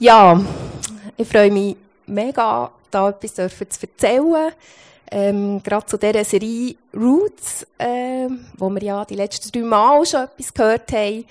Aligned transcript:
Ja, 0.00 0.40
ich 1.16 1.28
freue 1.28 1.52
mich 1.52 1.76
mega, 2.06 2.70
da 2.90 3.08
etwas 3.10 3.34
zu 3.34 3.42
erzählen. 3.42 4.52
Ähm, 5.10 5.62
gerade 5.62 5.86
zu 5.86 5.96
dieser 5.96 6.24
Serie 6.24 6.74
Roots, 6.92 7.64
ähm, 7.78 8.46
wo 8.58 8.68
wir 8.70 8.82
ja 8.82 9.04
die 9.04 9.14
letzten 9.14 9.52
drei 9.52 9.64
Mal 9.64 10.04
schon 10.04 10.24
etwas 10.24 10.52
gehört 10.52 10.90
haben. 10.92 11.24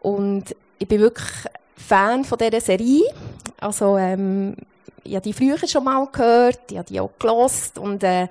Und 0.00 0.56
ich 0.78 0.88
bin 0.88 1.00
wirklich 1.00 1.28
Fan 1.76 2.24
von 2.24 2.38
dieser 2.38 2.60
Serie. 2.62 3.04
Also, 3.60 3.98
ähm, 3.98 4.56
ich 5.04 5.14
habe 5.14 5.22
die 5.22 5.34
früher 5.34 5.58
schon 5.68 5.84
mal 5.84 6.06
gehört, 6.10 6.70
ich 6.70 6.78
habe 6.78 6.88
die 6.88 6.98
auch 6.98 7.10
gelost 7.18 7.78
und 7.78 8.02
äh, 8.02 8.28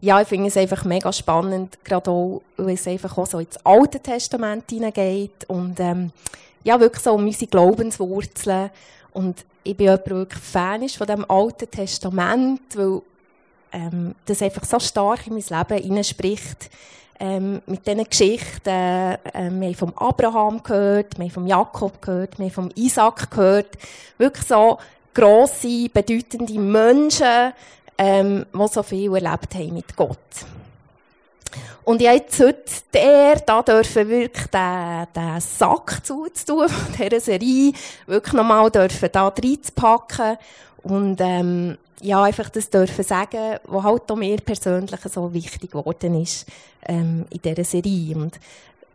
ja, 0.00 0.20
ich 0.20 0.28
finde 0.28 0.48
es 0.48 0.56
einfach 0.56 0.84
mega 0.84 1.12
spannend, 1.12 1.78
gerade 1.84 2.10
auch, 2.10 2.42
weil 2.56 2.74
es 2.74 2.86
einfach 2.86 3.16
auch 3.16 3.26
so 3.26 3.38
ins 3.38 3.64
Alte 3.64 4.00
Testament 4.00 4.64
hineingeht 4.68 5.48
und 5.48 5.78
ähm, 5.78 6.10
ja, 6.64 6.78
wirklich 6.78 7.02
so 7.02 7.12
um 7.12 7.26
unsere 7.26 7.50
Glaubenswurzeln 7.50 8.70
und 9.12 9.44
ich 9.62 9.76
bin 9.76 9.86
jemand, 9.86 10.06
der 10.06 10.16
wirklich 10.16 10.42
Fan 10.42 10.82
ist 10.82 10.96
von 10.96 11.06
dem 11.06 11.28
Alten 11.30 11.70
Testament, 11.70 12.60
weil 12.74 13.02
ähm, 13.72 14.14
das 14.26 14.42
einfach 14.42 14.64
so 14.64 14.78
stark 14.78 15.26
in 15.26 15.34
mein 15.34 15.42
Leben 15.42 15.82
hineinspricht. 15.82 16.70
Ähm, 17.22 17.60
mit 17.66 17.86
diesen 17.86 18.04
Geschichten, 18.04 18.68
äh, 18.68 19.18
wir 19.34 19.66
haben 19.68 19.74
vom 19.74 19.92
Abraham 19.94 20.62
gehört, 20.62 21.18
wir 21.18 21.26
haben 21.26 21.30
vom 21.30 21.46
Jakob 21.46 22.00
gehört, 22.00 22.38
wir 22.38 22.46
haben 22.46 22.52
vom 22.52 22.70
Isaac 22.74 23.30
gehört. 23.30 23.76
Wirklich 24.16 24.46
so 24.46 24.78
grosse, 25.12 25.88
bedeutende 25.90 26.58
Menschen, 26.58 27.52
ähm, 27.98 28.46
die 28.54 28.68
so 28.68 28.82
viel 28.82 29.14
erlebt 29.14 29.54
haben 29.54 29.74
mit 29.74 29.94
Gott. 29.94 30.18
Und 31.90 32.00
jetzt 32.00 32.38
heute 32.38 32.62
der, 32.94 33.40
da 33.40 33.62
dürfen 33.62 34.08
wirklich 34.08 34.46
den, 34.46 35.06
den 35.12 35.40
Sack 35.40 36.06
zuzutun 36.06 36.68
von 36.68 36.92
dieser 36.96 37.18
Serie, 37.18 37.72
wirklich 38.06 38.32
nochmal 38.32 38.70
dürfen 38.70 39.08
da 39.10 39.26
reinzupacken 39.26 40.38
und 40.84 41.20
ähm, 41.20 41.78
ja, 42.00 42.22
einfach 42.22 42.48
das 42.48 42.70
dürfen 42.70 43.02
sagen, 43.02 43.58
was 43.64 43.82
halt 43.82 44.08
auch 44.08 44.14
mir 44.14 44.36
persönlich 44.36 45.00
so 45.12 45.34
wichtig 45.34 45.72
geworden 45.72 46.22
ist 46.22 46.46
ähm, 46.86 47.26
in 47.28 47.42
dieser 47.42 47.64
Serie. 47.64 48.14
Und 48.14 48.38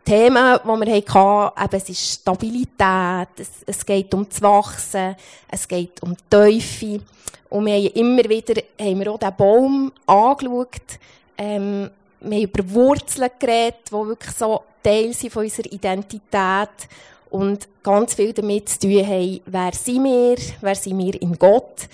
Themen, 0.02 0.58
die 0.64 0.66
wir 0.66 0.94
hatten, 0.96 1.64
eben, 1.64 1.76
es 1.76 1.88
ist 1.90 2.12
Stabilität, 2.14 3.28
es, 3.38 3.50
es 3.66 3.84
geht 3.84 4.14
um 4.14 4.26
das 4.26 4.40
Wachsen, 4.40 5.16
es 5.50 5.68
geht 5.68 6.02
um 6.02 6.16
die 6.16 6.24
Teufel. 6.30 7.02
Und 7.50 7.66
wir 7.66 7.74
haben 7.74 7.86
immer 7.88 8.24
wieder 8.26 8.54
haben 8.80 9.00
wir 9.00 9.12
auch 9.12 9.18
diesen 9.18 9.36
Baum 9.36 9.92
angeschaut, 10.06 10.98
ähm, 11.36 11.90
wir 12.20 12.36
haben 12.36 12.44
über 12.44 12.70
Wurzeln 12.70 13.30
geredet, 13.38 13.88
die 13.88 13.92
wirklich 13.92 14.34
so 14.34 14.62
Teil 14.82 15.12
sind 15.12 15.32
von 15.32 15.44
unserer 15.44 15.72
Identität 15.72 16.88
und 17.30 17.68
ganz 17.82 18.14
viel 18.14 18.32
damit 18.32 18.68
zu 18.68 18.80
tun 18.80 19.06
haben, 19.06 19.40
wer 19.46 19.72
sind 19.72 20.04
wir, 20.04 20.36
wer 20.60 20.74
sind 20.74 20.98
wir 20.98 21.20
in 21.20 21.38
Gott. 21.38 21.88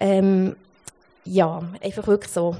Ähm, 0.00 0.56
ja, 1.24 1.62
einfach 1.82 2.06
wirklich 2.06 2.32
so, 2.32 2.56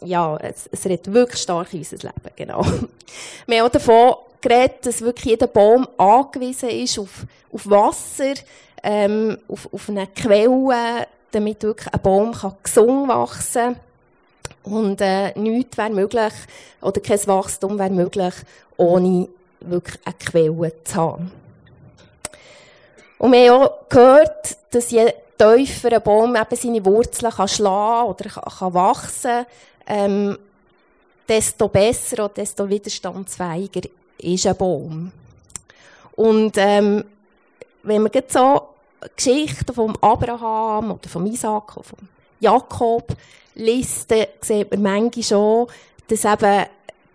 ja, 0.00 0.36
es, 0.38 0.68
es 0.72 0.84
redet 0.86 1.12
wirklich 1.12 1.42
stark 1.42 1.72
in 1.72 1.80
unser 1.80 1.96
Leben, 1.96 2.30
genau. 2.36 2.64
Wir 3.46 3.58
haben 3.58 3.66
auch 3.66 3.72
davon 3.72 4.14
geredet, 4.40 4.86
dass 4.86 5.00
wirklich 5.00 5.26
jeder 5.26 5.46
Baum 5.46 5.86
angewiesen 5.98 6.70
ist 6.70 6.98
auf, 6.98 7.26
auf 7.52 7.68
Wasser, 7.68 8.34
ähm, 8.82 9.38
auf, 9.48 9.72
auf 9.72 9.88
eine 9.88 10.06
Quelle, 10.08 11.06
damit 11.30 11.62
wirklich 11.62 11.92
ein 11.92 12.00
Baum 12.00 12.32
kann 12.32 12.56
gesund 12.62 13.08
wachsen 13.08 13.74
kann. 13.74 13.76
Und 14.64 15.00
äh, 15.00 15.38
nichts 15.38 15.76
wäre 15.76 15.90
möglich, 15.90 16.32
oder 16.80 17.00
kein 17.00 17.26
Wachstum 17.26 17.78
wäre 17.78 17.90
möglich, 17.90 18.34
ohne 18.76 19.28
wirklich 19.60 19.98
eine 20.04 20.14
Quelle 20.14 20.84
zu 20.84 20.94
haben. 20.94 21.32
Und 23.18 23.32
wir 23.32 23.52
haben 23.52 23.62
auch 23.62 23.88
gehört, 23.88 24.56
dass 24.70 24.90
je 24.90 25.12
tiefer 25.38 25.92
ein 25.92 26.02
Baum 26.02 26.36
eben 26.36 26.56
seine 26.56 26.84
Wurzeln 26.84 27.32
kann 27.32 27.48
schlagen 27.48 28.08
oder 28.08 28.28
kann 28.28 28.74
wachsen 28.74 29.46
ähm, 29.86 30.38
desto 31.28 31.68
besser 31.68 32.24
und 32.24 32.36
desto 32.36 32.68
widerstandsfähiger 32.68 33.88
ist 34.18 34.46
ein 34.46 34.56
Baum. 34.56 35.12
Und 36.16 36.56
ähm, 36.56 37.04
wenn 37.82 38.02
man 38.02 38.12
jetzt 38.12 38.32
so 38.32 38.68
Geschichten 39.16 39.72
vom 39.72 39.96
Abraham 40.00 40.92
oder 40.92 41.08
vom 41.08 41.26
Isaac 41.26 41.76
oder 41.76 41.84
vom 41.84 42.08
Jakob 42.42 43.16
Listen 43.54 44.26
sieht 44.40 44.70
man 44.70 44.82
manchmal 44.82 45.22
schon, 45.22 45.66
dass 46.08 46.24
eben 46.24 46.66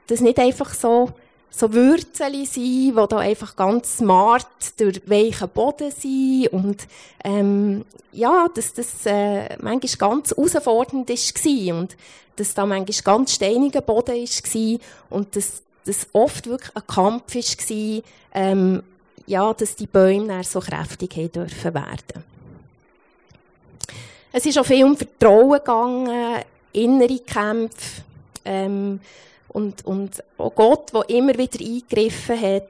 das 0.07 0.21
nicht 0.21 0.39
einfach 0.39 0.73
so, 0.73 1.09
so 1.49 1.73
Würzeli 1.73 2.45
sind, 2.45 2.63
die 2.63 2.93
da 3.09 3.17
einfach 3.17 3.55
ganz 3.55 3.97
smart 3.97 4.47
durch 4.77 5.01
weichen 5.09 5.49
Boden 5.49 5.91
sind 5.91 6.47
und 6.47 6.87
ähm, 7.23 7.83
ja, 8.13 8.47
dass 8.53 8.73
das 8.73 9.05
äh, 9.05 9.57
manchmal 9.61 10.11
ganz 10.11 10.31
herausfordernd 10.31 11.09
war 11.09 11.75
und 11.77 11.97
dass 12.37 12.53
da 12.53 12.65
manchmal 12.65 13.15
ganz 13.15 13.33
steiniger 13.33 13.81
Boden 13.81 14.15
war 14.15 14.79
und 15.09 15.35
dass 15.35 15.63
das 15.85 16.07
oft 16.13 16.47
wirklich 16.47 16.75
ein 16.75 16.87
Kampf 16.87 17.35
war, 17.35 18.01
ähm, 18.33 18.83
ja, 19.25 19.53
dass 19.53 19.75
die 19.75 19.87
Bäume 19.87 20.43
so 20.43 20.59
kräftig 20.59 21.15
haben 21.17 21.31
dürfen 21.31 21.73
werden. 21.73 22.36
Es 24.37 24.45
ist 24.45 24.59
auch 24.59 24.65
viel 24.67 24.85
um 24.85 24.95
Vertrauen 24.95 25.53
gegangen, 25.53 26.43
innere 26.71 27.17
Kämpfe 27.21 28.03
ähm, 28.45 28.99
und, 29.47 29.83
und 29.83 30.23
auch 30.37 30.53
Gott, 30.53 30.93
der 30.93 31.09
immer 31.09 31.35
wieder 31.35 31.59
eingegriffen 31.59 32.39
hat. 32.39 32.69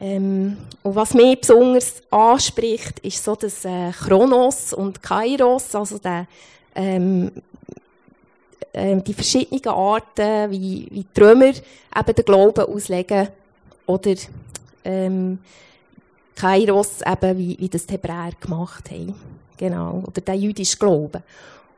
Ähm, 0.00 0.56
und 0.82 0.96
was 0.96 1.14
mich 1.14 1.40
besonders 1.40 2.02
anspricht, 2.10 2.98
ist 2.98 3.22
so 3.22 3.36
das 3.36 3.64
äh, 3.64 3.92
Chronos 3.92 4.72
und 4.72 5.00
Kairos, 5.00 5.72
also 5.76 5.98
der, 5.98 6.26
ähm, 6.74 7.30
äh, 8.72 8.96
die 8.96 9.14
verschiedenen 9.14 9.68
Arten, 9.68 10.50
wie, 10.50 10.88
wie 10.90 11.06
Römer 11.16 11.52
eben 11.54 12.14
den 12.16 12.24
Glauben 12.24 12.66
auslegen 12.66 13.28
oder 13.86 14.14
ähm, 14.84 15.38
Kairos 16.34 17.02
eben, 17.02 17.38
wie, 17.38 17.56
wie 17.60 17.68
das 17.68 17.86
die 17.86 17.92
Hebräer 17.92 18.32
gemacht 18.40 18.90
haben. 18.90 19.41
Genau. 19.62 20.02
Oder 20.08 20.20
der 20.20 20.34
jüdische 20.34 20.76
Glaube. 20.76 21.22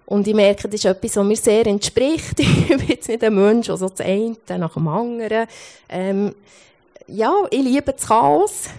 Und 0.06 0.26
ich 0.26 0.32
merke, 0.32 0.68
das 0.68 0.80
ist 0.80 0.86
etwas, 0.86 1.16
was 1.16 1.26
mir 1.26 1.36
sehr 1.36 1.66
entspricht. 1.66 2.40
ich 2.40 2.66
bin 2.66 2.88
jetzt 2.88 3.10
nicht 3.10 3.22
ein 3.22 3.34
Mensch, 3.34 3.66
der 3.66 3.76
so 3.76 3.90
das 3.90 4.00
eine 4.00 4.34
nach 4.56 4.72
dem 4.72 4.88
anderen. 4.88 5.46
Ähm, 5.90 6.34
ja, 7.06 7.30
ich 7.50 7.62
liebe 7.62 7.92
das 7.92 8.06
Chaos. 8.06 8.70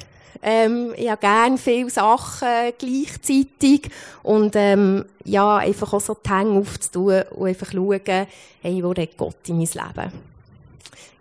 Ähm, 0.42 0.96
ich 0.98 1.08
habe 1.08 1.22
gerne 1.22 1.60
viele 1.60 1.92
Sachen 1.92 2.48
gleichzeitig. 2.80 3.92
Und, 4.24 4.56
ähm, 4.56 5.06
ja, 5.24 5.58
einfach 5.58 5.94
auch 5.94 6.02
so 6.02 6.16
die 6.16 6.28
Hänge 6.28 6.60
aufzutun 6.60 7.22
und 7.36 7.48
einfach 7.48 7.72
schauen, 7.72 8.28
hey, 8.64 8.84
wo 8.84 8.90
hat 8.90 9.18
Gott 9.18 9.38
in 9.50 9.58
mein 9.58 9.68
Leben? 9.68 10.12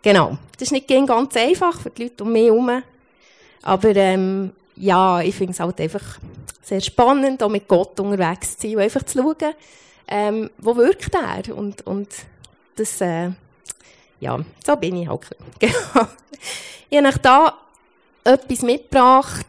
Genau. 0.00 0.38
Das 0.52 0.68
ist 0.68 0.72
nicht 0.72 0.88
ganz 0.88 1.36
einfach 1.36 1.78
für 1.78 1.90
die 1.90 2.04
Leute 2.04 2.24
um 2.24 2.32
mich 2.32 2.46
herum. 2.46 2.82
Aber, 3.60 3.94
ähm, 3.94 4.52
ja, 4.76 5.20
ich 5.20 5.34
finde 5.34 5.52
es 5.52 5.60
halt 5.60 5.80
einfach 5.80 6.18
sehr 6.62 6.80
spannend, 6.80 7.42
auch 7.42 7.48
mit 7.48 7.68
Gott 7.68 7.98
unterwegs 8.00 8.56
zu 8.56 8.68
sein 8.68 8.76
und 8.76 8.82
einfach 8.82 9.02
zu 9.04 9.18
schauen, 9.18 9.54
ähm, 10.08 10.50
wo 10.58 10.76
wirkt 10.76 11.14
er? 11.14 11.54
Und, 11.56 11.86
und 11.86 12.08
das, 12.76 13.00
äh, 13.00 13.30
ja, 14.20 14.38
so 14.64 14.76
bin 14.76 14.96
ich 14.96 15.08
halt. 15.08 15.22
Genau. 15.60 16.08
Ich 16.90 16.98
habe 16.98 17.08
euch 17.08 17.18
da 17.18 17.58
etwas 18.24 18.62
mitgebracht. 18.62 19.46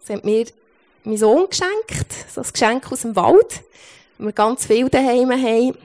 Das 0.00 0.16
hat 0.16 0.24
mir 0.24 0.46
mein 1.04 1.16
Sohn 1.16 1.48
geschenkt. 1.48 2.12
So 2.32 2.40
ein 2.40 2.46
Geschenk 2.52 2.92
aus 2.92 3.00
dem 3.00 3.16
Wald. 3.16 3.62
Wir 4.18 4.32
ganz 4.32 4.66
viel 4.66 4.88
daheim 4.88 5.30
haben. 5.30 5.76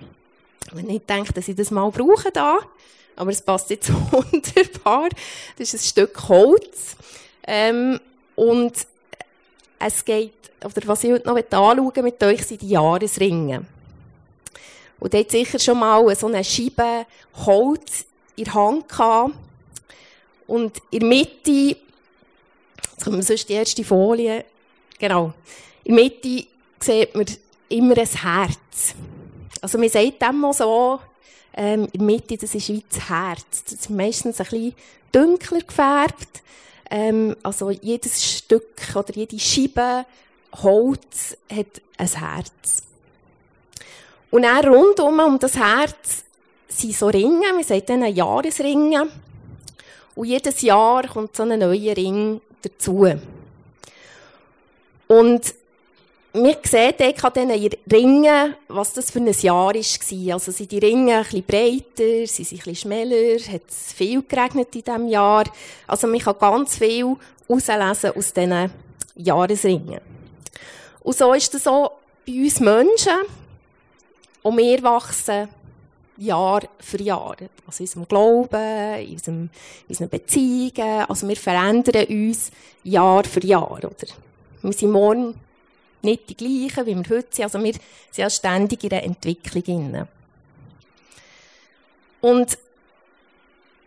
Ich 0.75 0.83
nicht 0.83 1.07
gedacht, 1.07 1.35
dass 1.35 1.47
ich 1.47 1.55
das 1.55 1.71
mal 1.71 1.89
brauche 1.89 2.31
da. 2.31 2.59
Aber 3.15 3.31
es 3.31 3.41
passt 3.41 3.69
jetzt 3.69 3.91
wunderbar. 4.11 5.09
Das 5.57 5.73
ist 5.73 5.83
ein 5.83 5.87
Stück 5.87 6.27
Holz. 6.27 6.95
Ähm, 7.45 7.99
und 8.35 8.73
es 9.79 10.05
geht, 10.05 10.33
oder 10.63 10.87
was 10.87 11.03
ich 11.03 11.11
heute 11.11 11.27
noch 11.27 11.35
anschauen 11.35 12.03
mit 12.03 12.23
euch, 12.23 12.45
sind 12.45 12.61
die 12.61 12.69
Jahresringe. 12.69 13.65
Und 14.99 15.13
dort 15.13 15.31
sicher 15.31 15.59
schon 15.59 15.79
mal 15.79 16.15
so 16.15 16.27
eine 16.27 16.43
Scheibe 16.43 17.05
Holz 17.45 18.05
in 18.35 18.45
der 18.45 18.53
Hand 18.53 18.87
gehabt. 18.87 19.33
Und 20.47 20.81
in 20.91 20.99
der 20.99 21.09
Mitte, 21.09 21.51
jetzt 21.51 23.03
kommt 23.03 23.23
sonst 23.25 23.49
die 23.49 23.53
erste 23.53 23.83
Folie, 23.83 24.45
genau, 24.97 25.33
in 25.83 25.95
der 25.95 26.05
Mitte 26.05 26.47
sieht 26.79 27.15
man 27.15 27.25
immer 27.69 27.97
ein 27.97 28.07
Herz. 28.07 28.95
Also 29.61 29.77
man 29.77 29.89
sagt 29.89 30.21
dem 30.21 30.53
so, 30.53 30.99
ähm, 31.53 31.87
in 31.91 31.99
der 31.99 32.01
Mitte, 32.01 32.37
das 32.37 32.55
ist 32.55 32.69
wie 32.69 32.83
das 32.87 33.09
Herz. 33.09 33.63
Das 33.65 33.73
ist 33.73 33.89
meistens 33.89 34.39
ein 34.39 34.45
bisschen 34.45 34.75
dunkler 35.11 35.61
gefärbt. 35.61 36.41
Ähm, 36.89 37.35
also 37.43 37.71
jedes 37.71 38.23
Stück 38.23 38.95
oder 38.95 39.13
jede 39.13 39.39
Scheibe 39.39 40.05
Holz 40.61 41.37
hat 41.51 41.81
ein 41.97 42.07
Herz. 42.07 42.83
Und 44.29 44.43
dann 44.43 44.65
rundum 44.65 45.19
um 45.19 45.39
das 45.39 45.55
Herz 45.55 46.23
sind 46.67 46.95
so 46.95 47.07
Ringe, 47.07 47.55
wir 47.55 47.63
sagen 47.63 48.01
dann 48.01 48.15
Jahresringe. 48.15 49.07
Und 50.15 50.27
jedes 50.27 50.61
Jahr 50.61 51.07
kommt 51.07 51.35
so 51.35 51.43
ein 51.43 51.59
neuer 51.59 51.95
Ring 51.95 52.41
dazu. 52.61 53.07
Und 55.07 55.55
wir 56.35 56.57
sehen 56.63 56.93
dort 56.97 57.23
an 57.23 57.47
diesen 57.47 57.79
Ringen, 57.91 58.55
was 58.67 58.93
das 58.93 59.11
für 59.11 59.19
ein 59.19 59.27
Jahr 59.27 59.73
war. 59.75 60.33
Also 60.33 60.51
sind 60.51 60.71
die 60.71 60.79
Ringe 60.79 61.17
ein 61.17 61.23
bisschen 61.23 61.43
breiter, 61.43 62.27
sie 62.27 62.43
sind 62.43 62.53
ein 62.53 62.57
bisschen 62.57 62.75
schmäler, 62.75 63.39
hat 63.39 63.61
es 63.69 63.93
viel 63.93 64.23
geregnet 64.23 64.75
in 64.75 64.83
diesem 64.83 65.07
Jahr. 65.09 65.43
Also 65.85 66.07
man 66.07 66.19
kann 66.19 66.35
ganz 66.39 66.77
viel 66.77 67.15
herauslesen 67.47 68.17
aus 68.17 68.33
diesen 68.33 68.71
Jahresringen. 69.15 70.01
Und 71.01 71.15
so 71.15 71.33
ist 71.33 71.53
es 71.53 71.67
auch 71.67 71.91
bei 72.25 72.33
uns 72.33 72.59
Menschen. 72.59 73.13
Und 74.41 74.57
wir 74.57 74.81
wachsen 74.81 75.49
Jahr 76.17 76.61
für 76.79 77.01
Jahr. 77.01 77.35
Also 77.67 77.83
in 77.83 77.87
unserem 77.87 78.07
Glauben, 78.07 78.99
in, 79.01 79.13
unserem, 79.13 79.41
in 79.43 79.49
unseren 79.89 80.09
Beziehungen. 80.09 81.05
Also 81.07 81.27
wir 81.27 81.37
verändern 81.37 82.07
uns 82.07 82.49
Jahr 82.83 83.23
für 83.23 83.45
Jahr. 83.45 83.71
Oder? 83.71 83.91
Wir 84.63 84.73
sind 84.73 84.91
morgen 84.91 85.35
nicht 86.03 86.29
die 86.29 86.37
gleichen, 86.37 86.85
wie 86.85 86.95
wir 86.95 87.17
heute 87.17 87.27
sind. 87.31 87.43
Also 87.45 87.63
wir 87.63 87.73
sind 87.73 87.83
ja 88.17 88.29
ständig 88.29 88.83
in 88.83 88.89
der 88.89 89.03
Entwicklung. 89.03 90.07
Und 92.21 92.57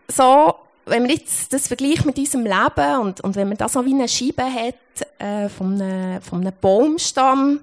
so, 0.07 0.55
wenn 0.85 1.03
man 1.03 1.11
jetzt 1.11 1.51
das 1.51 1.67
vergleicht 1.67 2.05
mit 2.05 2.17
unserem 2.17 2.45
Leben 2.45 2.99
und, 3.01 3.21
und 3.21 3.35
wenn 3.35 3.47
man 3.47 3.57
das 3.57 3.73
so 3.73 3.85
wie 3.85 3.93
eine 3.93 4.07
Scheibe 4.07 4.43
hat 4.43 4.75
äh, 5.19 5.49
von, 5.49 5.81
einem, 5.81 6.21
von 6.21 6.41
einem 6.41 6.53
Baumstamm, 6.59 7.61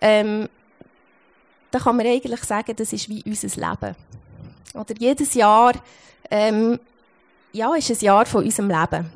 ähm, 0.00 0.48
dann 1.70 1.82
kann 1.82 1.96
man 1.96 2.06
eigentlich 2.06 2.44
sagen, 2.44 2.74
das 2.76 2.92
ist 2.92 3.08
wie 3.08 3.22
unser 3.24 3.48
Leben. 3.48 3.96
Oder 4.74 4.94
jedes 4.98 5.34
Jahr 5.34 5.72
ähm, 6.30 6.78
ja, 7.52 7.74
ist 7.74 7.90
ein 7.90 7.98
Jahr 8.00 8.26
von 8.26 8.44
unserem 8.44 8.68
Leben. 8.68 9.10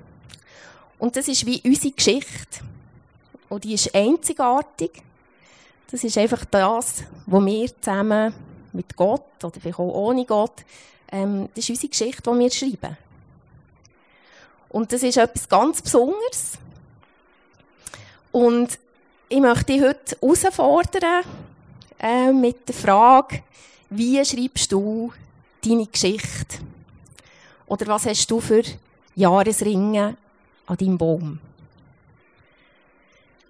Und 0.98 1.16
das 1.16 1.28
ist 1.28 1.46
wie 1.46 1.60
unsere 1.64 1.92
Geschichte. 1.92 2.60
Und 3.52 3.64
die 3.64 3.74
ist 3.74 3.94
einzigartig. 3.94 5.02
Das 5.90 6.02
ist 6.02 6.16
einfach 6.16 6.42
das, 6.46 7.04
was 7.26 7.44
wir 7.44 7.80
zusammen 7.82 8.32
mit 8.72 8.96
Gott 8.96 9.44
oder 9.44 9.60
vielleicht 9.60 9.78
auch 9.78 9.92
ohne 9.92 10.24
Gott, 10.24 10.64
ähm, 11.10 11.50
das 11.54 11.64
ist 11.64 11.68
unsere 11.68 11.90
Geschichte, 11.90 12.22
die 12.22 12.38
wir 12.38 12.50
schreiben. 12.50 12.96
Und 14.70 14.90
das 14.90 15.02
ist 15.02 15.18
etwas 15.18 15.46
ganz 15.46 15.82
Besonderes. 15.82 16.52
Und 18.30 18.78
ich 19.28 19.40
möchte 19.40 19.74
dich 19.74 19.82
heute 19.82 20.16
herausfordern 20.18 21.22
äh, 21.98 22.32
mit 22.32 22.66
der 22.66 22.74
Frage, 22.74 23.42
wie 23.90 24.24
schreibst 24.24 24.72
du 24.72 25.12
deine 25.62 25.86
Geschichte? 25.88 26.56
Oder 27.66 27.86
was 27.88 28.06
hast 28.06 28.30
du 28.30 28.40
für 28.40 28.62
Jahresringe 29.14 30.16
an 30.64 30.76
deinem 30.78 30.96
Baum? 30.96 31.51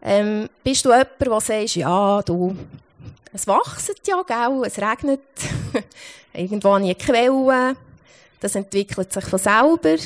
Ähm, 0.05 0.49
bist 0.65 0.85
du 0.85 0.91
jemand, 0.91 1.11
der 1.21 1.41
sagt, 1.41 1.77
ja, 1.77 2.23
du, 2.23 2.57
es 3.33 3.47
wächst 3.47 4.07
ja, 4.07 4.23
gell, 4.23 4.65
es 4.67 4.79
regnet, 4.79 5.21
irgendwo 6.33 6.71
an 6.71 6.83
eine 6.83 6.95
Quelle, 6.97 7.77
das 8.41 8.57
entwickelt 8.57 9.13
sich 9.13 9.25
von 9.25 9.39
selber. 9.39 9.97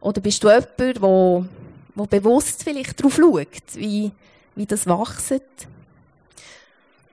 Oder 0.00 0.20
bist 0.20 0.42
du 0.42 0.48
jemand, 0.48 0.78
der, 0.78 0.94
der 0.94 2.06
bewusst 2.06 2.64
vielleicht 2.64 2.98
darauf 2.98 3.16
schaut, 3.16 3.74
wie, 3.74 4.10
wie 4.54 4.66
das 4.66 4.86
wächst? 4.86 5.68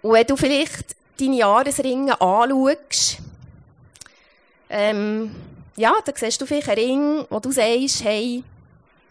Und 0.01 0.13
wenn 0.13 0.27
du 0.27 0.37
vielleicht 0.37 0.95
deine 1.19 1.37
Jahresringe 1.37 2.19
anschaust, 2.21 3.17
ähm, 4.69 5.35
ja, 5.75 5.93
dann 6.05 6.15
siehst 6.15 6.39
du 6.39 6.45
vielleicht 6.45 6.69
einen 6.69 6.79
Ring, 6.79 7.25
wo 7.29 7.39
du 7.39 7.51
sagst, 7.51 8.03
hey, 8.03 8.43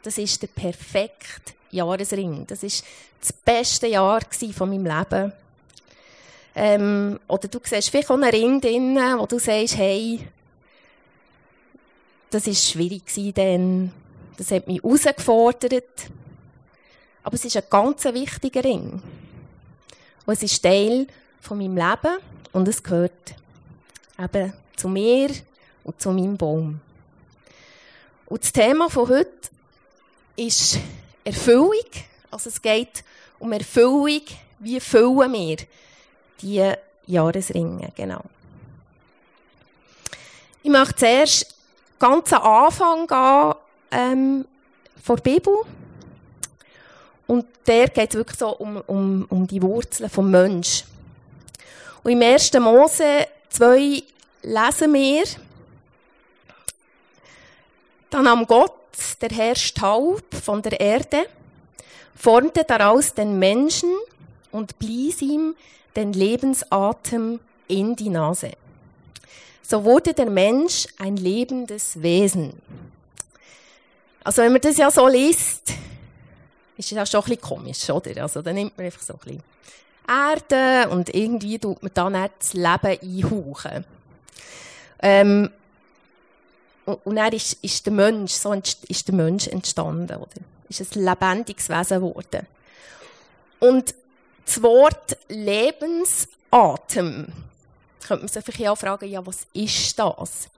das 0.02 0.16
ist 0.18 0.40
der 0.40 0.46
perfekte 0.46 1.52
Jahresring. 1.74 2.46
Das 2.46 2.62
ist 2.62 2.84
das 3.20 3.32
beste 3.32 3.86
Jahr 3.86 4.20
von 4.52 4.70
meinem 4.70 4.86
Leben. 4.86 5.32
Ähm, 6.56 7.18
oder 7.26 7.48
du 7.48 7.58
siehst 7.62 7.90
vielleicht 7.90 8.10
auch 8.10 8.14
einen 8.14 8.30
Ring 8.30 8.60
drin, 8.60 8.96
wo 9.18 9.26
du 9.26 9.38
sagst, 9.38 9.76
hey, 9.76 10.26
das 12.30 12.46
war 12.46 12.54
schwierig 12.54 13.34
denn 13.34 13.92
das 14.36 14.50
hat 14.50 14.66
mich 14.66 14.82
herausgefordert. 14.82 16.10
Aber 17.22 17.34
es 17.34 17.44
ist 17.44 17.56
ein 17.56 17.62
ganz 17.70 18.04
wichtiger 18.04 18.62
Ring. 18.64 19.02
Und 20.26 20.32
es 20.32 20.42
ist 20.42 20.62
Teil 20.62 21.06
von 21.40 21.58
meinem 21.58 21.76
Leben 21.76 22.18
und 22.52 22.68
es 22.68 22.82
gehört 22.82 23.34
eben 24.18 24.52
zu 24.76 24.88
mir 24.88 25.30
und 25.84 26.00
zu 26.00 26.10
meinem 26.10 26.36
Baum. 26.36 26.80
Und 28.26 28.42
das 28.42 28.52
Thema 28.52 28.88
von 28.88 29.08
heute 29.08 29.30
ist 30.36 30.78
Erfüllung. 31.24 31.72
Also 32.30 32.50
es 32.50 32.60
geht 32.60 33.02
um 33.38 33.52
Erfüllung. 33.52 34.22
Wie 34.58 34.80
füllen 34.80 35.32
wir 35.32 35.56
die 36.40 36.72
Jahresringe? 37.06 37.92
Genau. 37.96 38.22
Ich 40.62 40.70
möchte 40.70 40.96
zuerst 40.96 41.54
ganz 41.98 42.32
am 42.32 42.42
Anfang 42.42 43.06
gehen, 43.06 43.54
ähm, 43.90 44.44
vor 45.02 45.16
der 45.16 45.22
Bibel. 45.22 45.54
Und 47.26 47.46
der 47.66 47.88
geht 47.88 48.10
es 48.10 48.16
wirklich 48.16 48.38
so 48.38 48.50
um, 48.50 48.76
um, 48.86 49.26
um 49.28 49.46
die 49.46 49.62
Wurzeln 49.62 50.10
vom 50.10 50.30
Mensch. 50.30 50.84
Und 52.02 52.12
im 52.12 52.22
1. 52.22 52.52
Mose 52.54 53.26
2 53.50 54.02
lesen 54.42 54.92
wir, 54.92 55.24
dann 58.10 58.24
nahm 58.24 58.46
Gott 58.46 58.72
der 59.20 59.30
Herr 59.30 59.54
Staub 59.54 60.22
von 60.34 60.62
der 60.62 60.80
Erde, 60.80 61.26
formte 62.14 62.64
daraus 62.64 63.14
den 63.14 63.38
Menschen 63.38 63.90
und 64.52 64.78
blies 64.78 65.20
ihm 65.22 65.54
den 65.96 66.12
Lebensatem 66.12 67.40
in 67.68 67.96
die 67.96 68.08
Nase. 68.08 68.52
So 69.62 69.84
wurde 69.84 70.12
der 70.12 70.28
Mensch 70.30 70.86
ein 70.98 71.16
lebendes 71.16 72.02
Wesen. 72.02 72.60
Also 74.22 74.42
wenn 74.42 74.52
man 74.52 74.60
das 74.60 74.76
ja 74.76 74.90
so 74.90 75.06
liest, 75.08 75.72
ist 76.76 76.90
das 76.90 76.96
ja 76.96 77.06
schon 77.06 77.20
ein 77.20 77.24
bisschen 77.24 77.40
komisch, 77.40 77.90
oder? 77.90 78.22
Also 78.22 78.42
dann 78.42 78.54
nimmt 78.54 78.76
man 78.76 78.86
einfach 78.86 79.02
so 79.02 79.14
ein 79.14 79.18
bisschen 79.20 79.42
Erde 80.06 80.90
und 80.90 81.14
irgendwie 81.14 81.58
tut 81.58 81.82
man 81.82 81.92
dann 81.94 82.30
das 82.38 82.52
Leben 82.52 82.98
einhauchen. 83.00 83.84
Ähm, 85.00 85.50
und 86.86 87.16
dann 87.16 87.32
ist, 87.32 87.54
ist 87.62 87.86
der 87.86 87.92
Mensch, 87.92 88.32
so 88.32 88.52
ist 88.52 89.08
der 89.08 89.14
Mensch 89.14 89.46
entstanden, 89.46 90.16
oder? 90.16 90.28
Ist 90.68 90.96
ein 90.96 91.04
lebendiges 91.04 91.68
Wesen 91.68 92.00
geworden. 92.00 92.46
Und 93.60 93.94
das 94.44 94.62
Wort 94.62 95.16
Lebensatem, 95.28 97.28
könnte 98.06 98.24
man 98.24 98.28
sich 98.28 98.44
vielleicht 98.44 98.68
auch 98.68 98.76
fragen, 98.76 99.08
ja, 99.08 99.24
was 99.24 99.46
ist 99.54 99.98
das? 99.98 100.48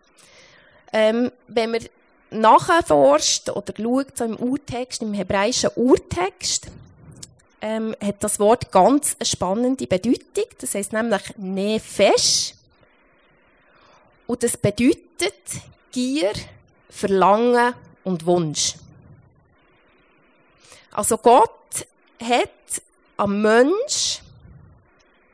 Ähm, 0.93 1.31
wenn 1.47 1.71
man 1.71 1.87
nachforscht 2.31 3.49
oder 3.51 3.73
schaut, 3.77 4.17
so 4.17 4.25
im 4.25 4.37
Urtext, 4.37 5.03
im 5.03 5.15
hebräischen 5.15 5.71
Urtext, 5.77 6.69
ähm, 7.61 7.95
hat 8.03 8.23
das 8.23 8.39
Wort 8.39 8.71
ganz 8.71 9.17
eine 9.19 9.27
spannende 9.27 9.87
Bedeutung. 9.87 10.45
Das 10.59 10.75
heißt 10.75 10.93
nämlich 10.93 11.23
Nefesh. 11.37 12.55
Und 14.27 14.43
das 14.43 14.57
bedeutet 14.57 15.35
Gier, 15.97 16.35
Verlangen 16.91 17.73
und 18.05 18.27
Wunsch. 18.27 18.75
Also 20.93 21.17
Gott 21.17 21.87
hat 22.23 22.51
am 23.17 23.41
Mensch 23.41 24.21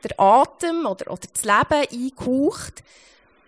der 0.05 0.17
Atem 0.17 0.85
oder, 0.85 1.11
oder 1.11 1.27
das 1.33 1.43
Leben 1.43 2.13
eingehaucht 2.15 2.81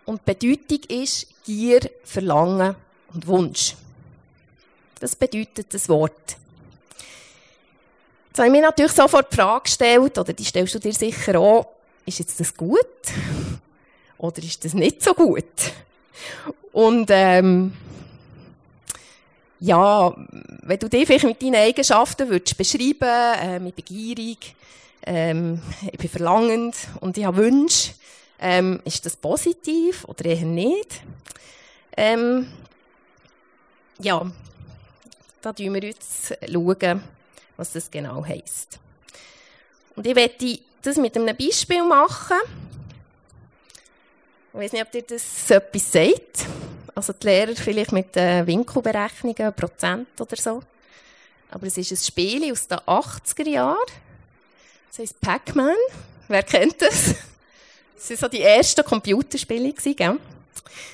und 0.03 0.23
die 0.27 0.33
Bedeutung 0.33 0.83
ist 0.89 1.27
Gier, 1.45 1.89
Verlangen 2.03 2.75
und 3.13 3.25
Wunsch. 3.27 3.77
Das 4.99 5.15
bedeutet 5.15 5.73
das 5.73 5.87
Wort. 5.87 6.35
Jetzt 8.27 8.39
habe 8.39 8.47
ich 8.47 8.51
mir 8.51 8.61
natürlich 8.61 8.91
sofort 8.91 9.31
die 9.31 9.37
Frage 9.37 9.63
gestellt, 9.63 10.17
oder 10.17 10.33
die 10.33 10.43
stellst 10.43 10.75
du 10.75 10.79
dir 10.79 10.91
sicher 10.91 11.39
auch, 11.39 11.65
ist 12.05 12.19
jetzt 12.19 12.41
das 12.41 12.53
gut? 12.53 12.85
Oder 14.17 14.43
ist 14.43 14.65
das 14.65 14.73
nicht 14.73 15.01
so 15.01 15.13
gut? 15.13 15.45
Und 16.71 17.09
ähm, 17.11 17.73
ja, 19.59 20.13
wenn 20.61 20.79
du 20.79 20.89
dich 20.89 21.05
vielleicht 21.07 21.25
mit 21.25 21.41
deinen 21.41 21.55
Eigenschaften 21.55 22.29
würdest 22.29 22.57
beschreiben, 22.57 23.39
ähm, 23.41 23.67
ich 23.67 23.73
bin 23.73 23.85
gierig, 23.85 24.55
ähm, 25.05 25.61
ich 25.91 25.97
bin 25.97 26.09
verlangend 26.09 26.75
und 26.99 27.17
ich 27.17 27.25
habe 27.25 27.37
Wünsche, 27.37 27.93
ähm, 28.39 28.81
ist 28.83 29.05
das 29.05 29.15
positiv 29.15 30.05
oder 30.05 30.25
eher 30.25 30.45
nicht? 30.45 31.01
Ähm, 31.95 32.47
ja, 33.99 34.29
da 35.41 35.53
schauen 35.57 35.73
wir 35.73 35.83
jetzt 35.83 36.35
was 37.55 37.71
das 37.71 37.89
genau 37.89 38.25
heisst. 38.25 38.79
Und 39.95 40.05
ich 40.05 40.15
werde 40.15 40.59
das 40.81 40.97
mit 40.97 41.15
einem 41.15 41.35
Beispiel 41.35 41.83
machen. 41.83 42.37
Ich 44.55 44.61
weiß 44.61 44.71
nicht, 44.71 44.83
ob 44.83 44.91
dir 44.91 45.01
das 45.01 45.51
etwas 45.51 45.91
sagt. 45.91 46.45
Also 46.95 47.11
die 47.11 47.27
Lehrer 47.27 47.53
vielleicht 47.57 47.91
mit 47.91 48.15
äh, 48.15 48.47
Winkelberechnungen, 48.47 49.53
Prozent 49.53 50.07
oder 50.17 50.37
so. 50.37 50.63
aber 51.51 51.67
es 51.67 51.77
ist 51.77 51.91
ein 51.91 51.97
Spiel 51.97 52.49
aus 52.53 52.65
den 52.65 52.77
80er 52.77 53.49
Jahren. 53.49 53.77
Das 54.87 54.99
heisst 54.99 55.19
Pac-Man. 55.19 55.75
Wer 56.29 56.43
kennt 56.43 56.81
das? 56.81 57.15
Das 57.95 58.09
waren 58.11 58.17
so 58.17 58.27
die 58.29 58.43
ersten 58.43 58.85
Computerspiele, 58.85 59.73
gell? 59.73 60.19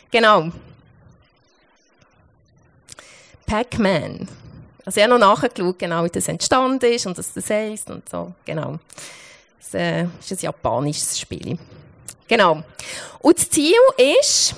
Genau. 0.09 0.51
Pac-Man. 3.45 4.27
Also 4.83 4.99
ich 4.99 5.03
habe 5.07 5.19
noch 5.19 5.35
nachgeschaut, 5.35 5.77
genau, 5.77 6.03
wie 6.03 6.09
das 6.09 6.27
entstanden 6.27 6.91
ist 6.91 7.05
und 7.05 7.15
was 7.15 7.31
das 7.31 7.47
heisst 7.51 7.91
und 7.91 8.09
so. 8.09 8.33
Genau. 8.43 8.79
Das 9.59 9.75
äh, 9.75 10.07
ist 10.19 10.31
ein 10.31 10.37
japanisches 10.39 11.19
Spiel. 11.19 11.59
Genau. 12.31 12.63
Und 13.19 13.37
das 13.37 13.49
Ziel 13.49 13.75
ist, 13.97 14.55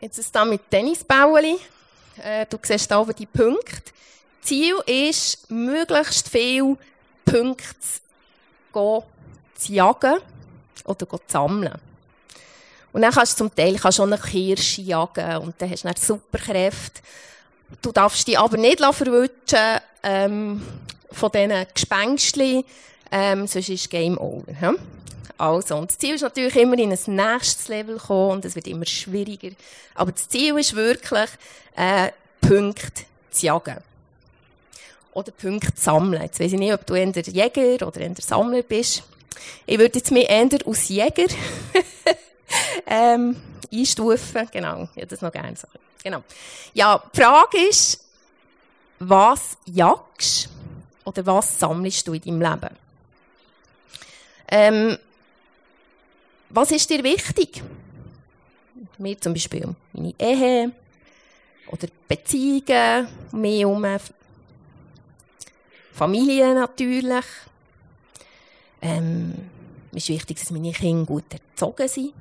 jetzt 0.00 0.18
ist 0.18 0.34
da 0.34 0.44
mit 0.44 0.68
Tennisbällen, 0.68 1.58
äh, 2.20 2.44
du 2.50 2.58
siehst 2.60 2.90
da 2.90 2.98
oben 2.98 3.14
die 3.14 3.24
Punkte. 3.24 3.92
Ziel 4.42 4.74
ist, 4.84 5.48
möglichst 5.48 6.28
viele 6.28 6.76
Punkte 7.24 7.62
zu 8.72 9.72
jagen 9.72 10.16
oder 10.84 11.08
zu 11.08 11.20
sammeln. 11.28 11.78
Und 12.92 13.02
dann 13.02 13.12
kannst 13.12 13.34
du 13.34 13.44
zum 13.44 13.54
Teil 13.54 13.76
auch 13.80 14.00
eine 14.00 14.18
Kirsche 14.18 14.82
jagen 14.82 15.36
und 15.36 15.54
dann 15.62 15.70
hast 15.70 15.84
du 15.84 15.86
dann 15.86 15.96
super 15.96 16.38
Kräfte. 16.38 17.00
Du 17.80 17.92
darfst 17.92 18.26
dich 18.26 18.36
aber 18.36 18.56
nicht 18.56 18.80
verwutschen 18.80 19.78
ähm, 20.02 20.66
von 21.12 21.30
diesen 21.30 21.66
Gespenstchen, 21.72 22.64
ähm, 23.12 23.46
sonst 23.46 23.68
ist 23.68 23.88
Game 23.88 24.18
Over. 24.18 24.60
Hm? 24.60 24.78
Also, 25.38 25.76
und 25.76 25.90
das 25.90 25.98
Ziel 25.98 26.16
ist 26.16 26.22
natürlich 26.22 26.56
immer 26.56 26.76
in 26.76 26.92
ein 26.92 26.98
nächstes 27.06 27.68
Level 27.68 27.96
kommen 27.98 28.32
und 28.32 28.44
es 28.44 28.56
wird 28.56 28.66
immer 28.66 28.86
schwieriger. 28.86 29.50
Aber 29.94 30.10
das 30.10 30.28
Ziel 30.28 30.58
ist 30.58 30.74
wirklich, 30.74 31.30
äh, 31.76 32.10
Punkte 32.40 33.04
zu 33.30 33.46
jagen 33.46 33.78
oder 35.12 35.30
Punkte 35.30 35.72
sammeln. 35.76 36.22
Jetzt 36.22 36.40
weiß 36.40 36.52
ich 36.52 36.58
nicht, 36.58 36.72
ob 36.72 36.84
du 36.86 36.94
eher 36.94 37.10
Jäger 37.10 37.86
oder 37.86 38.00
eher 38.00 38.14
Sammler 38.18 38.62
bist. 38.62 39.04
Ich 39.66 39.78
würde 39.78 39.98
jetzt 39.98 40.10
mich 40.10 40.28
eher 40.28 40.48
als 40.66 40.88
Jäger 40.88 41.32
ähm, 42.86 43.36
einstufen. 43.72 44.48
Genau, 44.52 44.88
ich 44.94 45.02
hätte 45.02 45.14
das 45.14 45.22
noch 45.22 45.32
gerne 45.32 45.56
so. 45.56 45.68
Genau. 46.02 46.22
Ja, 46.74 47.02
die 47.14 47.20
Frage 47.20 47.58
ist, 47.68 48.04
was 48.98 49.56
jagst 49.66 50.48
oder 51.04 51.24
was 51.26 51.58
sammelst 51.58 52.06
du 52.06 52.14
in 52.14 52.20
deinem 52.20 52.40
Leben? 52.40 52.76
Ähm, 54.50 54.98
was 56.50 56.70
ist 56.70 56.90
dir 56.90 57.02
wichtig? 57.04 57.62
Mir 58.98 59.20
zum 59.20 59.32
Beispiel 59.32 59.74
meine 59.92 60.14
Ehe 60.18 60.72
oder 61.70 61.88
Beziehungen, 62.06 63.08
mehr 63.32 63.68
um 63.68 63.86
Familie 65.92 66.54
natürlich. 66.54 67.24
Ähm, 68.80 69.34
mir 69.90 69.98
ist 69.98 70.08
wichtig, 70.08 70.38
dass 70.38 70.50
meine 70.50 70.72
Kinder 70.72 71.04
gut 71.04 71.24
erzogen 71.32 71.88
sind. 71.88 72.12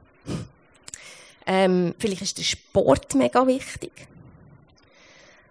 Ähm, 1.46 1.96
vielleicht 1.98 2.24
ist 2.24 2.38
der 2.38 2.44
Sport 2.44 3.16
mega 3.16 3.46
wichtig. 3.48 3.92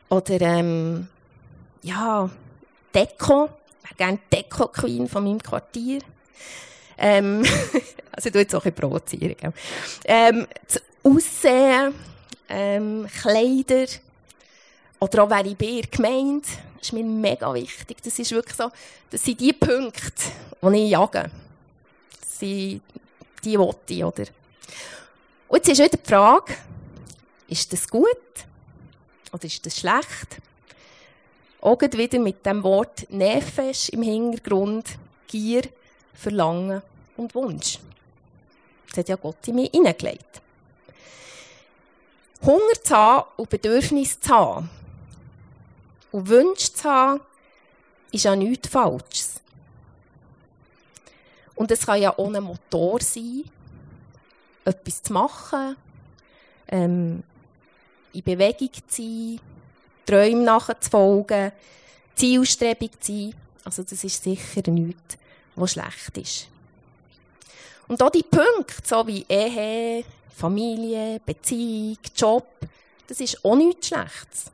Oder, 0.09 0.41
ähm, 0.41 1.09
ja, 1.83 2.29
Deko. 2.95 3.49
Ich 3.83 3.91
wäre 3.91 3.95
gerne 3.97 4.19
Deko-Queen 4.33 5.09
von 5.09 5.25
meinem 5.25 5.43
Quartier. 5.43 6.01
Ähm, 6.99 7.45
also, 8.13 8.29
ich 8.29 8.33
tue 8.33 8.43
jetzt 8.43 8.55
auch 8.55 8.65
ein 8.65 8.73
bisschen 8.73 8.89
provozieren. 8.89 9.55
Ähm, 10.05 10.47
das 10.67 10.83
Aussehen, 11.03 11.95
ähm, 12.49 13.07
Kleider. 13.21 13.87
Oder 14.99 15.25
auch, 15.25 15.31
wer 15.31 15.45
ich 15.45 15.57
bin, 15.57 15.83
Gemeinde 15.91 16.49
ist 16.81 16.93
mir 16.93 17.05
mega 17.05 17.53
wichtig. 17.53 17.99
Das 18.03 18.19
ist 18.19 18.31
wirklich 18.33 18.57
so, 18.57 18.71
das 19.11 19.23
sind 19.23 19.41
die 19.41 19.53
Punkte, 19.53 20.13
die 20.63 20.85
ich 20.85 20.91
jage. 20.91 21.31
Das 22.21 22.39
sind 22.39 22.83
die 23.45 23.59
Worte, 23.59 24.05
oder? 24.05 24.25
Und 25.49 25.59
jetzt 25.59 25.69
ist 25.69 25.79
wieder 25.79 25.97
die 25.97 26.09
Frage, 26.09 26.55
ist 27.49 27.73
das 27.73 27.89
gut 27.89 28.07
oder 29.33 29.45
ist 29.45 29.65
das 29.65 29.77
schlecht? 29.77 30.41
Auch 31.61 31.81
wieder 31.81 32.19
mit 32.19 32.45
dem 32.45 32.63
Wort 32.63 33.07
Nefesh 33.11 33.89
im 33.91 34.03
Hintergrund, 34.03 34.99
Gier, 35.27 35.63
Verlangen 36.17 36.83
und 37.17 37.35
Wunsch. 37.35 37.79
Das 38.89 38.99
hat 38.99 39.09
ja 39.09 39.17
Gott 39.17 39.47
in 39.47 39.57
mich 39.57 39.71
hineingelegt. 39.71 40.41
Hunger 42.43 42.83
zu 42.83 42.95
haben 42.95 43.29
und 43.37 43.51
Bedürfnis 43.51 44.21
zu 44.21 44.31
haben, 44.31 44.71
und 46.13 46.29
Wünsche 46.29 46.73
zu 46.73 46.85
haben, 46.85 47.21
ist 48.11 48.25
ja 48.25 48.35
nichts 48.35 48.69
Falsches. 48.69 49.41
Und 51.55 51.71
es 51.71 51.85
kann 51.85 52.01
ja 52.01 52.15
ohne 52.17 52.41
Motor 52.41 53.01
sein, 53.01 53.45
etwas 54.65 55.03
zu 55.03 55.13
machen, 55.13 55.77
ähm, 56.69 57.23
in 58.13 58.23
Bewegung 58.23 58.71
zu 58.89 59.03
sein, 59.03 59.41
Träumen 60.07 60.45
nachzufolgen, 60.45 61.53
zielstrebig 62.15 62.93
zu 63.01 63.13
sein. 63.13 63.35
Also 63.65 63.83
das 63.83 64.05
ist 64.05 64.23
sicher 64.23 64.71
nichts, 64.71 65.19
was 65.57 65.73
schlecht 65.73 66.17
ist. 66.17 66.49
Und 67.89 68.03
auch 68.03 68.11
die 68.11 68.23
Punkte, 68.23 68.75
so 68.85 69.07
wie 69.07 69.25
Ehe, 69.29 70.05
Familie, 70.35 71.21
Beziehung, 71.25 71.99
Job, 72.15 72.47
das 73.07 73.21
ist 73.21 73.45
auch 73.45 73.57
nichts 73.57 73.89
Schlechtes. 73.89 74.51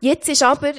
Jetzt 0.00 0.28
ist 0.28 0.42
aber 0.42 0.72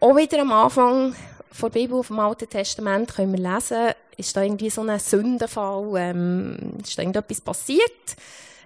auch 0.00 0.16
wieder 0.16 0.42
am 0.42 0.52
Anfang 0.52 1.14
der 1.60 1.68
Bibel 1.70 2.02
dem 2.02 2.18
Alten 2.18 2.48
Testament 2.48 3.14
können 3.14 3.32
wir 3.32 3.54
lesen, 3.54 3.92
ist 4.16 4.36
da 4.36 4.42
irgendwie 4.42 4.70
so 4.70 4.82
ein 4.82 4.98
Sündenfall, 4.98 5.96
ähm, 5.96 6.74
ist 6.82 6.98
da 6.98 7.02
irgendetwas 7.02 7.40
passiert, 7.40 8.16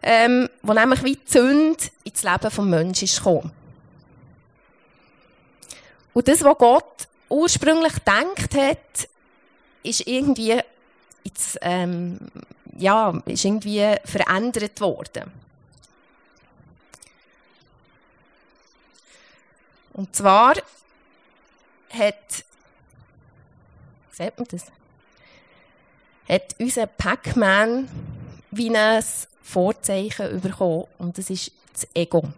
ähm, 0.02 0.48
wo 0.62 0.72
nämlich 0.72 1.02
wie 1.04 1.16
die 1.16 1.30
Sünde 1.30 1.84
ins 2.04 2.22
Leben 2.22 2.40
des 2.40 2.58
Menschen 2.58 3.08
gekommen. 3.08 3.52
Und 6.12 6.26
das, 6.26 6.42
was 6.42 6.58
Gott 6.58 7.08
ursprünglich 7.28 7.94
gedacht 7.94 8.54
hat, 8.54 9.08
ist 9.82 10.06
irgendwie, 10.06 10.60
jetzt, 11.24 11.58
ähm, 11.62 12.18
ja, 12.76 13.10
ist 13.26 13.44
irgendwie 13.44 13.94
verändert 14.04 14.80
worden. 14.80 15.32
Und 19.92 20.14
zwar 20.14 20.54
hat, 21.90 22.44
sieht 24.12 24.38
man 24.38 24.46
das? 24.48 24.66
Hat 26.28 26.54
unser 26.58 26.86
Pac-Man 26.86 27.88
wie 28.50 28.76
ein 28.76 29.02
Vorzeichen 29.42 30.40
bekommen. 30.40 30.86
Und 30.98 31.18
das 31.18 31.30
ist 31.30 31.50
das 31.72 31.88
Ego. 31.94 32.28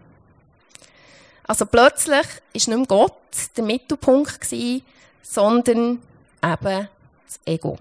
Also 1.45 1.67
plötzlich 1.67 2.11
war 2.11 2.25
nicht 2.53 2.69
mehr 2.69 2.87
Gott 2.87 3.17
der 3.57 3.65
Mittelpunkt, 3.65 4.41
gewesen, 4.41 4.83
sondern 5.23 6.03
eben 6.43 6.89
das 7.27 7.41
Ego. 7.45 7.79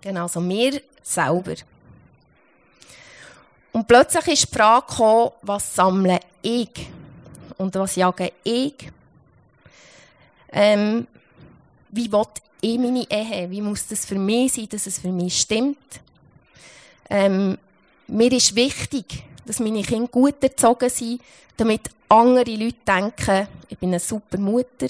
Genau, 0.00 0.22
also 0.22 0.46
wir 0.48 0.80
selber. 1.02 1.54
Und 3.72 3.86
plötzlich 3.86 4.26
ist 4.28 4.48
die 4.48 4.58
Frage 4.58 4.86
gekommen, 4.86 5.30
was 5.42 5.74
sammle 5.74 6.20
ich? 6.42 6.90
und 7.62 7.74
was 7.76 7.96
jage 7.96 8.32
ich? 8.44 8.74
Ähm, 10.50 11.06
wie 11.90 12.12
will 12.12 12.24
ich 12.60 12.78
meine 12.78 13.10
Ehe? 13.10 13.50
Wie 13.50 13.60
muss 13.60 13.86
das 13.86 14.04
für 14.04 14.16
mich 14.16 14.52
sein, 14.52 14.68
dass 14.68 14.86
es 14.86 14.98
für 14.98 15.12
mich 15.12 15.40
stimmt? 15.40 16.00
Ähm, 17.08 17.56
mir 18.06 18.32
ist 18.32 18.54
wichtig, 18.54 19.24
dass 19.44 19.60
meine 19.60 19.82
Kinder 19.82 20.08
gut 20.08 20.42
erzogen 20.42 20.88
sind, 20.88 21.20
damit 21.56 21.90
andere 22.08 22.54
Leute 22.54 22.76
denken, 22.86 23.48
ich 23.68 23.78
bin 23.78 23.90
eine 23.90 24.00
super 24.00 24.38
Mutter. 24.38 24.88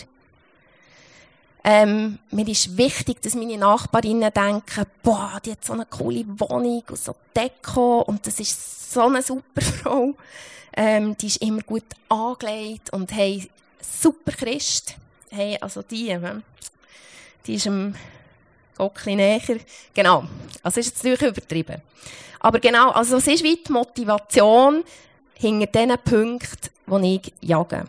Ähm, 1.64 2.18
mir 2.32 2.48
ist 2.48 2.76
wichtig, 2.76 3.22
dass 3.22 3.36
meine 3.36 3.56
Nachbarinnen 3.56 4.32
denken, 4.32 4.86
boah, 5.02 5.38
die 5.44 5.52
hat 5.52 5.64
so 5.64 5.74
eine 5.74 5.86
coole 5.86 6.24
Wohnung 6.26 6.82
und 6.88 6.98
so 6.98 7.14
Deko 7.36 8.00
und 8.00 8.26
das 8.26 8.40
ist 8.40 8.92
so 8.92 9.02
eine 9.02 9.22
super 9.22 9.60
Frau. 9.60 10.14
Ähm, 10.74 11.16
die 11.16 11.26
ist 11.26 11.42
immer 11.42 11.62
gut 11.62 11.84
angelegt 12.08 12.92
und 12.92 13.12
hey, 13.12 13.48
super 13.80 14.32
Christ. 14.32 14.96
Hey, 15.30 15.56
also 15.60 15.82
die, 15.82 16.08
ähm, 16.08 16.42
die 17.46 17.54
ist 17.54 17.66
im 17.66 17.94
Gott 18.88 19.06
näher. 19.06 19.40
Genau. 19.94 20.24
Also 20.62 20.80
ist 20.80 20.86
jetzt 20.86 21.04
natürlich 21.04 21.36
übertrieben. 21.36 21.82
Aber 22.40 22.58
genau, 22.58 22.90
also 22.90 23.16
es 23.18 23.26
ist 23.26 23.44
wie 23.44 23.56
die 23.56 23.72
Motivation 23.72 24.82
hinter 25.34 25.66
diesen 25.66 25.98
Punkten, 25.98 27.02
die 27.02 27.16
ich 27.16 27.32
jage. 27.40 27.84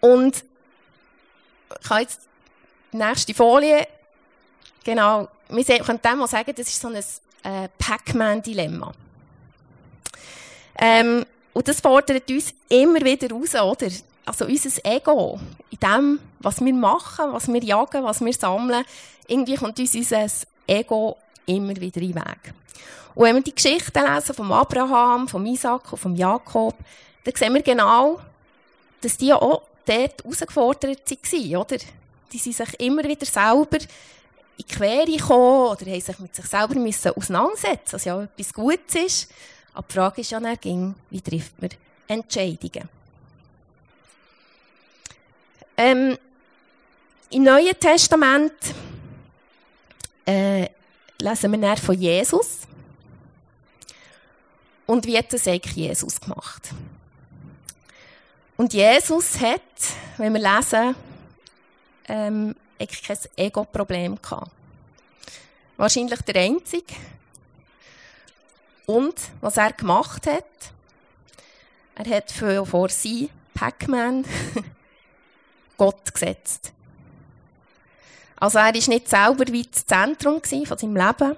Und 0.00 0.44
ich 1.82 1.90
habe 1.90 2.00
jetzt 2.00 2.20
die 2.92 2.96
nächste 2.96 3.34
Folie. 3.34 3.86
Genau. 4.84 5.28
Wir 5.50 5.64
können 5.64 6.00
dem 6.02 6.18
mal 6.18 6.28
sagen, 6.28 6.52
das 6.56 6.68
ist 6.68 6.80
so 6.80 6.88
ein 6.88 6.96
äh, 6.96 7.68
Pac-Man-Dilemma. 7.78 8.92
Ähm, 10.80 11.26
Und 11.52 11.66
das 11.66 11.80
fordert 11.80 12.30
uns 12.30 12.54
immer 12.68 13.00
wieder 13.00 13.30
raus, 13.30 13.54
oder? 13.54 13.88
Also 14.28 14.44
unser 14.44 14.84
Ego, 14.84 15.40
in 15.70 15.78
dem, 15.78 16.20
was 16.40 16.60
wir 16.60 16.74
machen, 16.74 17.32
was 17.32 17.48
wir 17.48 17.64
jagen, 17.64 18.04
was 18.04 18.20
wir 18.20 18.32
sammeln, 18.34 18.84
irgendwie 19.26 19.56
kommt 19.56 19.78
uns 19.78 19.94
unser 19.94 20.26
Ego 20.66 21.16
immer 21.46 21.74
wieder 21.76 22.02
in 22.02 22.12
den 22.12 22.14
Weg. 22.16 22.54
Und 23.14 23.24
wenn 23.24 23.36
wir 23.36 23.42
die 23.42 23.54
Geschichten 23.54 24.04
lesen 24.04 24.34
vom 24.34 24.52
Abraham, 24.52 25.28
vom 25.28 25.46
Isaac 25.46 25.92
und 25.92 25.98
vom 25.98 26.14
Jakob, 26.14 26.74
dann 27.24 27.34
sehen 27.34 27.54
wir 27.54 27.62
genau, 27.62 28.20
dass 29.00 29.16
die 29.16 29.32
auch 29.32 29.62
dort 29.86 30.22
herausgefordert 30.22 31.10
waren, 31.10 31.56
oder? 31.56 31.76
Die 32.30 32.38
sind 32.38 32.54
sich 32.54 32.80
immer 32.80 33.04
wieder 33.04 33.24
selber 33.24 33.78
in 33.78 33.86
die 34.58 34.64
Quere 34.64 35.06
gekommen 35.06 35.68
oder 35.68 35.86
haben 35.86 36.00
sich 36.02 36.18
mit 36.18 36.36
sich 36.36 36.44
selber 36.44 36.74
müssen 36.74 37.12
auseinandersetzen 37.12 37.92
was 37.92 38.04
ja 38.04 38.22
etwas 38.22 38.52
Gutes 38.52 38.94
ist. 38.94 39.30
Aber 39.72 39.86
die 39.88 39.94
Frage 39.94 40.20
ist 40.20 40.30
ja 40.32 40.40
dann, 40.40 40.94
wie 41.08 41.20
trifft 41.22 41.62
man 41.62 41.70
Entscheidungen? 42.06 42.90
Ähm, 45.80 46.18
Im 47.30 47.44
Neuen 47.44 47.78
Testament 47.78 48.52
äh, 50.26 50.68
lesen 51.20 51.52
wir 51.52 51.58
dann 51.60 51.76
von 51.76 51.96
Jesus. 51.96 52.62
Und 54.86 55.06
wie 55.06 55.16
hat 55.16 55.32
das 55.32 55.46
eigentlich 55.46 55.76
Jesus 55.76 56.20
gemacht? 56.20 56.70
Und 58.56 58.74
Jesus 58.74 59.38
hat, 59.38 59.60
wenn 60.16 60.34
wir 60.34 60.40
lesen, 60.40 60.96
ähm, 62.08 62.56
eigentlich 62.76 63.02
kein 63.04 63.18
Ego-Problem 63.36 64.20
gehabt. 64.20 64.50
Wahrscheinlich 65.76 66.22
der 66.22 66.42
Einzige. 66.42 66.92
Und 68.84 69.14
was 69.40 69.58
er 69.58 69.72
gemacht 69.74 70.26
hat, 70.26 70.44
er 71.94 72.16
hat 72.16 72.32
vor 72.32 72.88
sie 72.88 73.30
Pac-Man 73.54 74.24
Gott 75.78 76.12
gesetzt. 76.12 76.72
Also 78.36 78.58
er 78.58 78.74
ist 78.74 78.88
nicht 78.88 79.08
selber 79.08 79.44
wie 79.48 79.64
das 79.64 79.86
Zentrum 79.86 80.42
von 80.42 80.78
seinem 80.78 80.96
Leben, 80.96 81.36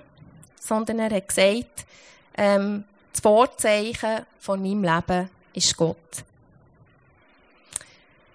sondern 0.60 0.98
er 0.98 1.16
hat 1.16 1.28
gesagt, 1.28 1.86
ähm, 2.36 2.84
das 3.12 3.20
Vorzeichen 3.20 4.26
von 4.38 4.60
meinem 4.60 4.84
Leben 4.84 5.30
ist 5.54 5.76
Gott. 5.76 5.96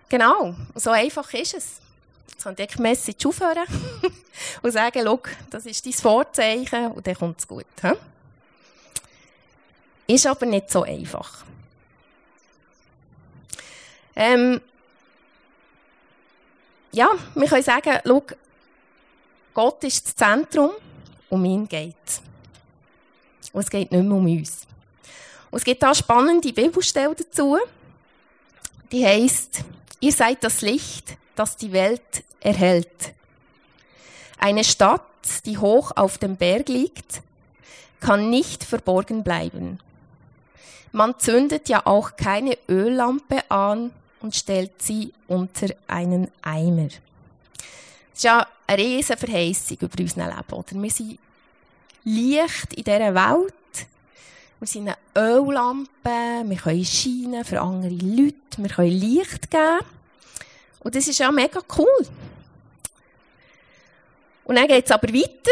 Genau, 0.10 0.56
so 0.76 0.92
einfach 0.92 1.32
ist 1.34 1.56
es. 1.56 1.82
Jetzt 2.30 2.44
kann 2.44 2.56
ich 2.58 2.68
die 2.68 2.82
Message 2.82 3.26
aufhören 3.26 3.66
und 4.62 4.72
sagen, 4.72 5.02
schau, 5.04 5.20
das 5.50 5.66
ist 5.66 5.86
dein 5.86 5.94
Vorzeichen 5.94 6.92
und 6.92 7.06
dann 7.06 7.16
kommt 7.16 7.40
es 7.40 7.48
gut. 7.48 7.66
He? 7.82 7.92
Ist 10.08 10.28
aber 10.28 10.46
nicht 10.46 10.70
so 10.70 10.84
einfach. 10.84 11.44
Ähm, 14.16 14.62
ja, 16.96 17.10
wir 17.36 17.48
können 17.48 17.64
sagen, 17.64 18.00
schau, 18.06 18.24
Gott 19.54 19.84
ist 19.84 20.06
das 20.06 20.16
Zentrum, 20.16 20.72
um 21.30 21.46
ihn 21.46 21.68
geht 21.68 21.96
Und 23.52 23.62
es 23.62 23.70
geht 23.70 23.92
nicht 23.92 24.04
mehr 24.04 24.18
um 24.18 24.26
uns. 24.26 24.66
Und 25.52 25.60
es 25.60 25.64
gibt 25.64 25.84
da 25.84 25.94
spannende 25.94 26.52
Bibelstelle 26.52 27.16
dazu. 27.16 27.58
Die 28.92 29.06
heißt: 29.06 29.62
Ihr 30.00 30.12
seid 30.12 30.44
das 30.44 30.62
Licht, 30.62 31.18
das 31.36 31.58
die 31.58 31.72
Welt 31.72 32.24
erhält. 32.40 33.14
Eine 34.38 34.64
Stadt, 34.64 35.02
die 35.46 35.58
hoch 35.58 35.92
auf 35.96 36.18
dem 36.18 36.38
Berg 36.38 36.70
liegt, 36.70 37.22
kann 38.00 38.30
nicht 38.30 38.64
verborgen 38.64 39.24
bleiben. 39.24 39.80
Man 40.92 41.20
zündet 41.20 41.68
ja 41.68 41.86
auch 41.86 42.16
keine 42.16 42.58
Öllampe 42.70 43.50
an 43.50 43.92
und 44.26 44.34
stellt 44.34 44.82
sie 44.82 45.14
unter 45.28 45.68
einen 45.86 46.32
Eimer. 46.42 46.88
Das 46.88 48.16
ist 48.16 48.24
ja 48.24 48.48
eine 48.66 48.82
riesige 48.82 49.20
Verheißung 49.20 49.78
über 49.82 50.00
unser 50.00 50.26
Leben. 50.26 50.52
Oder? 50.52 50.82
Wir 50.82 50.90
sind 50.90 51.20
Licht 52.06 52.74
in 52.74 52.84
dieser 52.84 53.14
Welt. 53.14 53.54
Wir 54.60 54.68
sind 54.68 54.90
eine 54.90 54.98
Öllampe. 55.16 56.44
Wir 56.44 56.58
können 56.58 56.86
scheinen 56.86 57.46
für 57.46 57.62
andere 57.62 57.94
Leute. 57.94 58.58
Wir 58.58 58.70
können 58.70 58.90
Licht 58.90 59.52
geben. 59.52 59.86
Und 60.80 60.96
das 60.96 61.08
ist 61.08 61.20
ja 61.20 61.32
mega 61.32 61.62
cool. 61.78 62.08
Und 64.46 64.56
dann 64.56 64.68
geht 64.68 64.86
es 64.86 64.92
aber 64.92 65.08
weiter. 65.14 65.52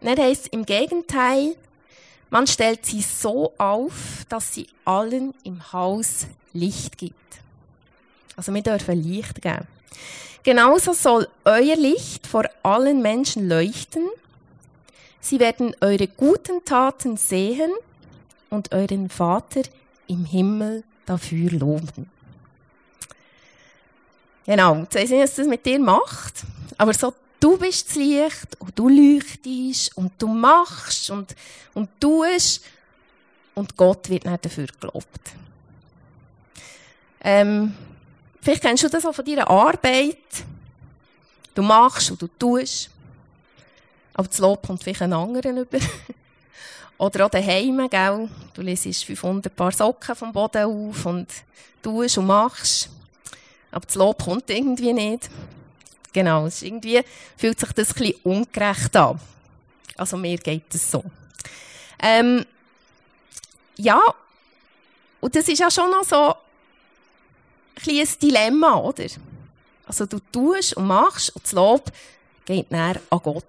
Dann 0.00 0.18
heisst 0.18 0.46
es 0.46 0.52
im 0.52 0.64
Gegenteil, 0.64 1.54
man 2.30 2.46
stellt 2.46 2.86
sie 2.86 3.02
so 3.02 3.52
auf, 3.58 4.24
dass 4.30 4.54
sie 4.54 4.68
allen 4.86 5.34
im 5.44 5.70
Haus 5.70 6.28
Licht 6.54 6.96
gibt. 6.96 7.14
Also 8.38 8.54
wir 8.54 8.62
dürfen 8.62 9.02
Licht 9.02 9.42
geben. 9.42 9.66
Genauso 10.44 10.92
soll 10.92 11.26
euer 11.44 11.74
Licht 11.74 12.24
vor 12.24 12.44
allen 12.62 13.02
Menschen 13.02 13.48
leuchten. 13.48 14.06
Sie 15.20 15.40
werden 15.40 15.74
eure 15.80 16.06
guten 16.06 16.64
Taten 16.64 17.16
sehen 17.16 17.72
und 18.48 18.72
euren 18.72 19.08
Vater 19.08 19.62
im 20.06 20.24
Himmel 20.24 20.84
dafür 21.04 21.50
loben. 21.50 22.08
Genau, 24.46 24.76
jetzt 24.76 24.94
weiss 24.94 25.10
nicht, 25.10 25.20
was 25.20 25.34
das 25.34 25.48
mit 25.48 25.66
dir 25.66 25.80
macht, 25.80 26.44
aber 26.78 26.94
so 26.94 27.12
du 27.40 27.58
bist 27.58 27.88
das 27.88 27.96
Licht 27.96 28.60
und 28.60 28.78
du 28.78 28.88
leuchtest 28.88 29.96
und 29.96 30.12
du 30.16 30.28
machst 30.28 31.10
und, 31.10 31.34
und 31.74 31.90
tust 32.00 32.62
und 33.56 33.76
Gott 33.76 34.08
wird 34.08 34.26
nicht 34.26 34.44
dafür 34.44 34.68
gelobt. 34.80 35.32
Ähm, 37.20 37.74
vielleicht 38.48 38.62
kennst 38.62 38.82
du 38.82 38.88
das 38.88 39.04
auch 39.04 39.14
von 39.14 39.26
deiner 39.26 39.46
Arbeit. 39.50 40.16
Du 41.54 41.60
machst 41.62 42.10
und 42.10 42.22
du 42.22 42.28
tust. 42.28 42.88
Aber 44.14 44.26
das 44.26 44.38
Lob 44.38 44.66
kommt 44.66 44.82
vielleicht 44.82 45.02
einen 45.02 45.12
anderen 45.12 45.58
über. 45.58 45.78
Oder 46.98 47.26
auch 47.26 47.30
daheim, 47.30 47.88
gell? 47.90 48.28
Du 48.54 48.62
liest 48.62 49.04
500 49.04 49.54
Paar 49.54 49.70
Socken 49.70 50.16
vom 50.16 50.32
Boden 50.32 50.64
auf 50.64 51.04
und 51.04 51.28
tust 51.82 52.16
und 52.16 52.26
machst. 52.26 52.88
Aber 53.70 53.84
das 53.84 53.94
Lob 53.96 54.24
kommt 54.24 54.48
irgendwie 54.48 54.94
nicht. 54.94 55.28
Genau, 56.14 56.46
es 56.46 56.62
irgendwie 56.62 57.02
fühlt 57.36 57.60
sich 57.60 57.72
das 57.72 57.92
bisschen 57.92 58.14
ungerecht 58.24 58.96
an. 58.96 59.20
Also 59.94 60.16
mir 60.16 60.38
geht 60.38 60.74
es 60.74 60.90
so. 60.90 61.04
Ähm, 62.00 62.46
ja, 63.76 64.00
und 65.20 65.36
das 65.36 65.46
ist 65.48 65.58
ja 65.58 65.70
schon 65.70 65.90
noch 65.90 66.04
so 66.04 66.34
ein, 67.86 67.98
ein 67.98 68.08
Dilemma, 68.20 68.76
oder? 68.76 69.06
Also 69.86 70.06
du 70.06 70.18
tust 70.32 70.76
und 70.76 70.86
machst 70.86 71.34
und 71.34 71.44
das 71.44 71.52
Lob 71.52 71.90
geht 72.44 72.70
näher 72.70 73.00
an 73.10 73.20
Gott. 73.22 73.44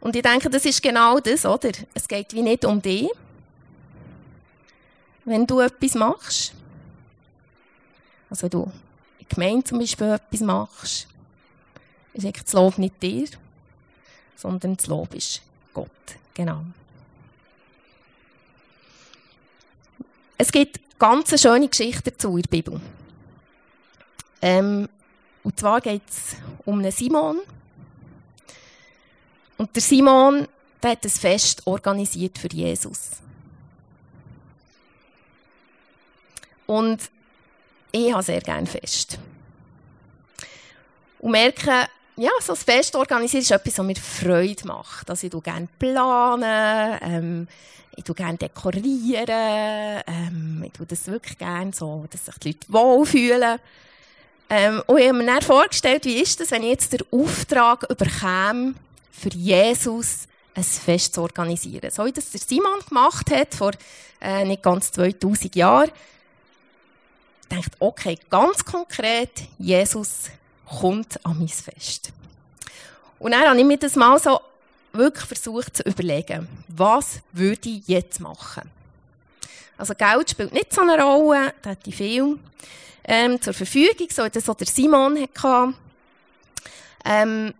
Und 0.00 0.16
ich 0.16 0.22
denke, 0.22 0.48
das 0.48 0.64
ist 0.64 0.82
genau 0.82 1.18
das, 1.20 1.44
oder? 1.44 1.70
Es 1.94 2.08
geht 2.08 2.32
wie 2.32 2.42
nicht 2.42 2.64
um 2.64 2.80
dich, 2.80 3.08
wenn 5.24 5.46
du 5.46 5.60
etwas 5.60 5.94
machst. 5.94 6.54
Also 8.28 8.42
wenn 8.42 8.50
du 8.50 8.62
in 9.18 9.26
der 9.26 9.34
Gemeinde 9.34 9.64
zum 9.64 9.78
Beispiel 9.78 10.06
etwas 10.08 10.40
machst, 10.40 11.06
ist 12.14 12.24
eigentlich 12.24 12.44
das 12.44 12.52
Lob 12.54 12.78
nicht 12.78 13.02
dir, 13.02 13.28
sondern 14.36 14.76
das 14.76 14.86
Lob 14.86 15.14
ist 15.14 15.42
Gott. 15.74 15.90
Genau. 16.34 16.64
Es 20.38 20.50
gibt 20.50 20.80
ganz 20.98 21.38
schöne 21.40 21.68
Geschichte 21.68 22.10
dazu 22.10 22.36
in 22.36 22.42
der 22.42 22.48
Bibel. 22.48 22.80
Ähm, 24.42 24.88
und 25.42 25.58
zwar 25.58 25.80
geht 25.80 26.02
es 26.08 26.36
um 26.64 26.78
einen 26.78 26.92
Simon. 26.92 27.40
Und 29.56 29.74
der 29.74 29.82
Simon, 29.82 30.46
der 30.82 30.92
hat 30.92 31.04
ein 31.04 31.10
Fest 31.10 31.66
organisiert 31.66 32.38
für 32.38 32.48
Jesus. 32.48 33.10
Und 36.66 37.10
ich 37.92 38.12
habe 38.12 38.22
sehr 38.22 38.40
gerne 38.40 38.66
Fest. 38.66 39.18
Und 41.18 41.32
merke, 41.32 41.88
ja, 42.16 42.30
so 42.40 42.52
ein 42.52 42.56
Fest 42.56 42.94
organisieren 42.94 43.42
ist 43.42 43.50
etwas, 43.50 43.78
was 43.78 43.86
mir 43.86 43.96
Freude 43.96 44.66
macht. 44.66 45.10
Also 45.10 45.26
ich 45.26 45.30
tue 45.30 45.42
gerne 45.42 45.68
planen, 45.78 46.98
ähm, 47.02 47.48
ich 47.96 48.04
tue 48.04 48.14
gerne 48.14 48.38
dekorieren, 48.38 50.02
ähm, 50.06 50.62
ich 50.66 50.72
tue 50.72 50.86
das 50.86 51.06
wirklich 51.06 51.38
gerne 51.38 51.72
so, 51.72 52.06
dass 52.10 52.26
sich 52.26 52.38
die 52.38 52.48
Leute 52.48 52.66
wohlfühlen. 52.68 53.58
Ähm, 54.52 54.82
und 54.86 54.98
ich 54.98 55.06
habe 55.06 55.18
mir 55.18 55.26
dann 55.26 55.42
vorgestellt, 55.42 56.04
wie 56.04 56.20
ist 56.20 56.40
das, 56.40 56.50
wenn 56.50 56.64
ich 56.64 56.70
jetzt 56.70 56.92
den 56.92 57.04
Auftrag 57.12 57.88
überkäme, 57.88 58.74
für 59.12 59.28
Jesus 59.28 60.26
ein 60.54 60.64
Fest 60.64 61.14
zu 61.14 61.22
organisieren. 61.22 61.88
So 61.90 62.04
wie 62.04 62.12
das 62.12 62.30
der 62.30 62.40
Simon 62.40 62.80
gemacht 62.88 63.30
hat, 63.30 63.54
vor 63.54 63.70
äh, 64.20 64.44
nicht 64.44 64.62
ganz 64.62 64.90
2000 64.90 65.54
Jahren. 65.54 65.90
Ich 67.42 67.56
dachte, 67.56 67.76
okay, 67.78 68.18
ganz 68.28 68.64
konkret, 68.64 69.30
Jesus 69.58 70.30
kommt 70.66 71.24
an 71.24 71.38
mein 71.38 71.48
Fest. 71.48 72.12
Und 73.20 73.32
dann 73.32 73.42
habe 73.42 73.58
ich 73.58 73.64
mir 73.64 73.78
das 73.78 73.94
mal 73.94 74.18
so 74.18 74.40
wirklich 74.92 75.26
versucht 75.26 75.76
zu 75.76 75.82
überlegen, 75.84 76.48
was 76.66 77.20
würde 77.32 77.68
ich 77.68 77.86
jetzt 77.86 78.18
machen? 78.18 78.68
Also 79.76 79.94
Geld 79.94 80.30
spielt 80.30 80.52
nicht 80.52 80.72
so 80.72 80.82
eine 80.82 81.00
Rolle, 81.00 81.54
da 81.62 81.70
hatte 81.70 81.88
ich 81.88 81.96
viel 81.96 82.38
ähm, 83.04 83.40
zur 83.40 83.54
Verfügung, 83.54 84.08
so 84.10 84.28
das 84.28 84.44
der 84.44 84.66
Simon 84.66 85.20
hatte. 85.20 85.74
Ähm, 87.04 87.54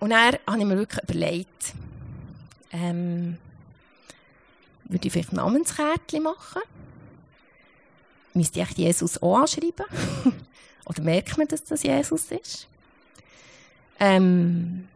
und 0.00 0.10
dann 0.10 0.36
habe 0.46 0.58
ich 0.58 0.64
mir 0.64 0.76
wirklich 0.76 1.02
überlegt, 1.02 1.72
ähm, 2.72 3.38
würde 4.84 5.06
ich 5.06 5.12
vielleicht 5.12 5.32
ein 5.32 5.36
Namenskärtchen 5.36 6.22
machen? 6.22 6.62
Müsste 8.34 8.60
ich 8.60 8.70
Jesus 8.76 9.22
auch 9.22 9.38
anschreiben? 9.38 9.86
Oder 10.84 11.02
merkt 11.02 11.38
man, 11.38 11.48
dass 11.48 11.64
das 11.64 11.82
Jesus 11.82 12.30
ist? 12.30 12.68
Ähm, 13.98 14.88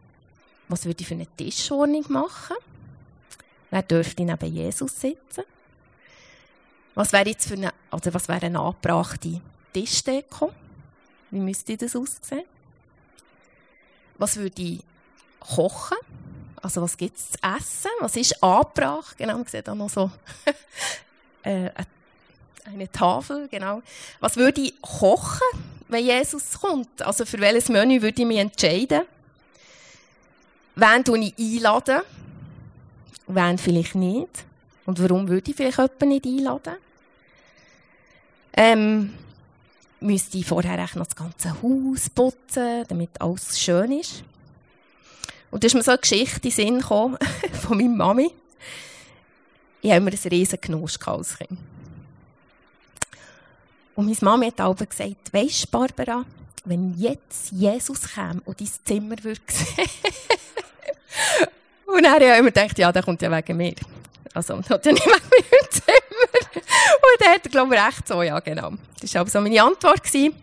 was 0.67 0.85
würde 0.85 1.01
ich 1.01 1.07
für 1.07 1.15
eine 1.15 1.25
Tischordnung 1.25 2.05
machen? 2.09 2.57
Wer 3.71 3.81
dürfte 3.81 4.23
neben 4.23 4.53
Jesus 4.53 4.99
sitzen? 4.99 5.43
Was 6.95 7.13
wäre 7.13 7.29
jetzt 7.29 7.47
für 7.47 7.53
eine, 7.55 7.73
oder 7.91 8.13
was 8.13 8.27
wäre 8.27 8.45
eine 8.45 8.59
angebrachte 8.59 9.41
Tischdeko? 9.73 10.51
Wie 11.31 11.39
müsste 11.39 11.77
das 11.77 11.95
aussehen? 11.95 12.43
Was 14.17 14.35
würde 14.35 14.61
ich 14.61 14.83
kochen? 15.39 15.97
Also 16.61 16.81
was 16.81 16.97
gibt 16.97 17.17
es 17.17 17.31
zu 17.31 17.37
essen? 17.41 17.91
Was 17.99 18.15
ist 18.15 18.43
angebracht? 18.43 19.17
Genau, 19.17 19.37
man 19.37 19.45
sieht 19.45 19.67
da 19.67 19.75
noch 19.75 19.89
so 19.89 20.11
äh, 21.43 21.69
eine 22.65 22.91
Tafel, 22.91 23.47
genau. 23.47 23.81
Was 24.19 24.35
würde 24.35 24.61
ich 24.61 24.81
kochen, 24.81 25.47
wenn 25.87 26.05
Jesus 26.05 26.59
kommt? 26.59 27.01
Also 27.01 27.25
für 27.25 27.39
welches 27.39 27.69
Menü 27.69 28.01
würde 28.01 28.21
ich 28.21 28.27
mich 28.27 28.37
entscheiden? 28.37 29.03
Wen 30.75 31.03
tue 31.03 31.19
ich 31.19 31.37
einladen? 31.37 32.01
Wen 33.27 33.57
vielleicht 33.57 33.95
nicht? 33.95 34.45
Und 34.85 35.01
warum 35.01 35.27
würde 35.27 35.51
ich 35.51 35.57
vielleicht 35.57 35.77
jemanden 35.77 36.09
nicht 36.09 36.25
einladen? 36.25 36.75
Ähm, 38.53 39.13
müsste 40.01 40.37
ich 40.37 40.45
vorher 40.45 40.77
noch 40.95 41.05
das 41.05 41.15
ganze 41.15 41.49
Haus 41.61 42.09
putzen, 42.09 42.85
damit 42.87 43.19
alles 43.21 43.59
schön 43.59 43.99
ist. 43.99 44.23
Und 45.51 45.63
da 45.63 45.67
ist 45.67 45.73
mir 45.73 45.83
so 45.83 45.91
eine 45.91 45.99
Geschichte 45.99 46.35
in 46.35 46.41
den 46.41 46.51
Sinn 46.51 46.79
gekommen 46.79 47.17
von 47.61 47.77
meiner 47.77 47.89
Mami. 47.89 48.31
Ich 49.81 49.91
habe 49.91 50.01
mir 50.01 50.11
ein 50.11 50.29
riesen 50.29 50.59
Genuss 50.61 50.99
als 51.05 51.37
Kind. 51.37 51.57
Und 53.95 54.05
meine 54.05 54.17
Mami 54.21 54.45
hat 54.47 54.61
auch 54.61 54.75
gesagt, 54.75 55.33
weisst 55.33 55.65
du, 55.65 55.71
Barbara, 55.71 56.25
wenn 56.65 56.93
jetzt 56.97 57.51
Jesus 57.51 58.13
käme 58.13 58.41
und 58.45 58.59
dein 58.59 58.69
Zimmer 58.85 59.15
würde 59.23 59.41
sehen. 59.47 59.89
und 61.85 62.03
dann 62.03 62.13
habe 62.13 62.25
ich 62.25 62.37
immer 62.37 62.51
gedacht, 62.51 62.77
ja, 62.77 62.91
der 62.91 63.03
kommt 63.03 63.21
ja 63.21 63.31
wegen 63.31 63.57
mir. 63.57 63.75
Also, 64.33 64.61
hat 64.69 64.85
ja 64.85 64.91
nicht 64.91 65.05
wegen 65.05 65.29
meinem 65.31 65.71
Zimmer. 65.71 66.38
Und 66.55 67.21
dann 67.21 67.33
hat 67.33 67.45
er, 67.45 67.51
glaube 67.51 67.75
ich, 67.75 67.81
recht 67.81 68.07
so, 68.07 68.21
ja, 68.21 68.39
genau. 68.39 68.73
Das 69.01 69.13
war 69.13 69.21
aber 69.21 69.29
so 69.29 69.41
meine 69.41 69.63
Antwort. 69.63 70.03
Gewesen. 70.03 70.35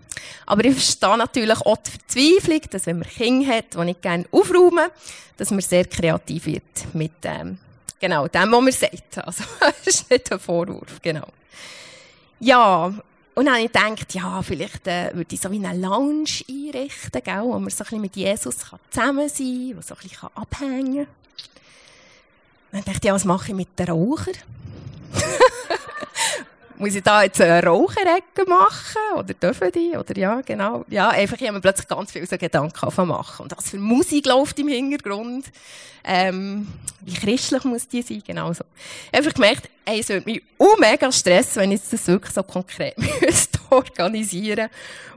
Aber 0.46 0.64
ich 0.64 0.74
verstehe 0.74 1.16
natürlich 1.18 1.60
auch 1.60 1.76
die 1.78 1.90
Verzweiflung, 1.90 2.60
dass 2.70 2.86
wenn 2.86 2.98
man 3.00 3.08
Kinder 3.08 3.54
hat, 3.54 3.74
die 3.74 3.78
nicht 3.78 4.02
gerne 4.02 4.24
aufräumen, 4.30 4.90
dass 5.36 5.50
man 5.50 5.60
sehr 5.60 5.84
kreativ 5.84 6.46
wird 6.46 6.94
mit 6.94 7.12
ähm, 7.24 7.58
genau 8.00 8.28
dem, 8.28 8.52
was 8.52 8.62
man 8.62 8.72
sagt. 8.72 9.18
Also, 9.26 9.44
das 9.60 9.86
ist 9.86 10.10
nicht 10.10 10.30
ein 10.32 10.38
Vorwurf, 10.38 11.00
genau. 11.02 11.26
Ja, 12.40 12.92
und 13.34 13.44
dann 13.44 13.54
habe 13.54 13.64
ich 13.64 13.72
gedacht, 13.72 14.14
ja, 14.14 14.42
vielleicht 14.42 14.86
äh, 14.86 15.10
würde 15.14 15.34
ich 15.34 15.40
so 15.40 15.50
wie 15.50 15.64
eine 15.64 15.78
Lounge 15.78 16.42
einrichten, 16.48 17.22
gell, 17.22 17.42
wo 17.42 17.58
man 17.58 17.68
so 17.68 17.84
ein 17.84 17.84
bisschen 17.84 18.00
mit 18.00 18.16
Jesus 18.16 18.70
kann 18.70 18.78
zusammen 18.90 19.28
sein 19.28 19.68
kann, 19.68 19.76
wo 19.76 19.82
so 19.82 19.94
ein 19.94 20.00
bisschen 20.00 20.28
abhängen 20.34 21.06
kann. 21.06 21.06
Dann 22.72 22.84
dachte 22.84 22.98
ich, 22.98 23.04
ja, 23.04 23.14
was 23.14 23.24
mache 23.24 23.48
ich 23.48 23.54
mit 23.54 23.78
den 23.78 23.88
Rauchern? 23.88 24.34
Muss 26.78 26.94
ich 26.94 27.02
da 27.02 27.22
jetzt 27.22 27.40
eine 27.40 27.62
Raucherecke 27.64 28.44
machen? 28.46 29.18
Oder 29.18 29.34
dürfen 29.34 29.72
die? 29.72 29.96
Oder 29.96 30.16
ja, 30.16 30.40
genau. 30.42 30.84
Ja, 30.88 31.08
einfach, 31.08 31.36
ich 31.36 31.42
habe 31.44 31.54
mir 31.54 31.60
plötzlich 31.60 31.88
ganz 31.88 32.12
viele 32.12 32.26
so 32.26 32.36
Gedanken 32.36 33.06
machen. 33.06 33.44
Und 33.44 33.56
was 33.56 33.70
für 33.70 33.78
Musik 33.78 34.26
läuft 34.26 34.58
im 34.58 34.68
Hintergrund? 34.68 35.46
Ähm, 36.04 36.68
wie 37.00 37.14
christlich 37.14 37.64
muss 37.64 37.88
die 37.88 38.02
sein? 38.02 38.22
Genau 38.26 38.52
so. 38.52 38.64
Einfach 39.10 39.32
gemerkt, 39.32 39.70
ey, 39.84 40.00
es 40.00 40.08
würde 40.08 40.26
mich 40.26 40.42
auch 40.58 40.78
mega 40.78 41.10
stressen, 41.10 41.62
wenn 41.62 41.72
ich 41.72 41.80
das 41.90 42.06
wirklich 42.06 42.34
so 42.34 42.42
konkret 42.42 42.96
müsste 43.20 43.58
organisieren 43.70 44.68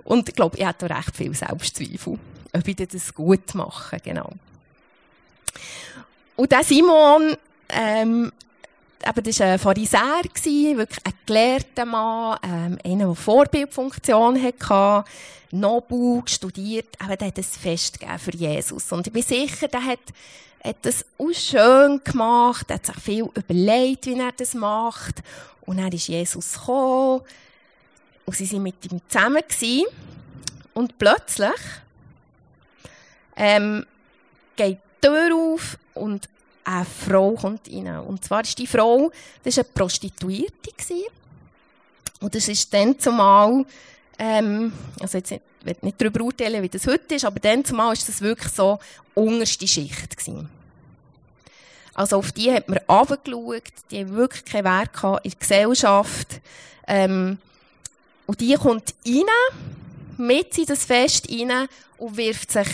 Und 0.03 0.29
ich 0.29 0.35
glaube, 0.35 0.57
ich 0.57 0.65
hatte 0.65 0.89
recht 0.89 1.15
viel 1.15 1.33
Selbstzweifel, 1.33 2.17
ob 2.53 2.67
ich 2.67 2.75
das 2.75 3.13
gut 3.13 3.53
mache, 3.53 3.97
genau. 3.99 4.31
Und 6.35 6.51
der 6.51 6.63
Simon, 6.63 7.35
ähm, 7.69 8.31
eben, 9.07 9.23
das 9.23 9.39
war 9.39 9.47
ein 9.47 9.59
Pharisäer, 9.59 10.23
wirklich 10.77 11.05
ein 11.05 11.13
gelehrter 11.25 11.85
Mann, 11.85 12.39
ähm, 12.43 12.77
einer, 12.83 13.05
der 13.05 13.15
Vorbildfunktion 13.15 14.41
hatte, 14.41 15.03
Nobu 15.51 16.21
studiert, 16.25 16.87
aber 16.99 17.17
der 17.17 17.29
hat 17.29 17.37
ein 17.37 17.43
Fest 17.43 17.99
für 18.17 18.35
Jesus. 18.35 18.91
Und 18.91 19.07
ich 19.07 19.13
bin 19.13 19.23
sicher, 19.23 19.67
der 19.67 19.83
hat, 19.83 19.99
hat 20.63 20.77
das 20.83 21.05
auch 21.17 21.31
schön 21.33 22.01
gemacht, 22.03 22.71
hat 22.71 22.85
sich 22.85 22.95
viel 22.97 23.29
überlegt, 23.33 24.05
wie 24.05 24.19
er 24.19 24.31
das 24.31 24.53
macht. 24.53 25.23
Und 25.61 25.77
dann 25.77 25.91
ist 25.91 26.07
Jesus 26.07 26.53
gekommen, 26.53 27.21
und 28.25 28.35
sie 28.35 28.51
waren 28.51 28.63
mit 28.63 28.91
ihm 28.91 29.01
zusammen. 29.07 29.43
Und 30.75 30.99
plötzlich 30.99 31.49
ähm, 33.35 33.85
geht 34.55 34.77
die 34.77 35.07
Tür 35.07 35.35
auf 35.35 35.77
und 35.95 36.29
eine 36.69 36.85
Frau 36.85 37.31
kommt 37.31 37.67
rein. 37.67 37.99
Und 37.99 38.23
zwar 38.23 38.41
ist 38.41 38.57
die 38.57 38.67
Frau, 38.67 39.11
das 39.43 39.57
war 39.57 39.63
eine 39.63 39.73
Prostituierte. 39.73 40.71
Und 42.21 42.35
das 42.35 42.47
ist 42.47 42.71
dann 42.73 42.99
zumal, 42.99 43.65
ähm, 44.17 44.71
also 44.99 45.17
jetzt 45.17 45.31
ich 45.31 45.41
will 45.63 45.75
nicht 45.81 45.99
darüber 45.99 46.21
urteilen, 46.21 46.61
wie 46.61 46.69
das 46.69 46.87
heute 46.87 47.15
ist, 47.15 47.25
aber 47.25 47.39
dann 47.39 47.65
zumal 47.65 47.93
ist 47.93 48.07
das 48.07 48.21
wirklich 48.21 48.53
so 48.53 48.79
unterste 49.13 49.67
Schicht 49.67 50.15
gewesen. 50.15 50.49
Also 51.93 52.17
auf 52.17 52.31
die 52.31 52.51
hat 52.51 52.69
man 52.69 52.79
runtergeschaut, 52.87 53.63
die 53.91 53.99
haben 53.99 54.15
wirklich 54.15 54.45
keinen 54.45 54.65
Wert 54.65 54.91
in 55.23 55.31
der 55.31 55.39
Gesellschaft. 55.39 56.39
Ähm, 56.87 57.39
und 58.25 58.39
die 58.39 58.53
kommt 58.55 58.93
rein, 59.05 59.25
mit 60.17 60.57
in 60.57 60.65
das 60.65 60.85
Fest 60.85 61.29
rein 61.29 61.67
und 61.97 62.15
wirft 62.15 62.51
sich 62.51 62.67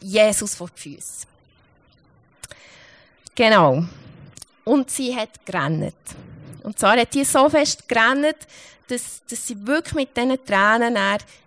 Jesus 0.00 0.54
vor 0.54 0.70
die 0.74 0.94
Füße. 0.94 1.29
Genau. 3.34 3.84
Und 4.64 4.90
sie 4.90 5.14
hat 5.14 5.44
gerannt. 5.46 5.94
Und 6.62 6.78
zwar 6.78 6.98
hat 6.98 7.12
sie 7.12 7.24
so 7.24 7.48
fest 7.48 7.88
gerannt, 7.88 8.36
dass, 8.88 9.22
dass 9.28 9.46
sie 9.46 9.66
wirklich 9.66 9.94
mit 9.94 10.16
diesen 10.16 10.44
Tränen 10.44 10.96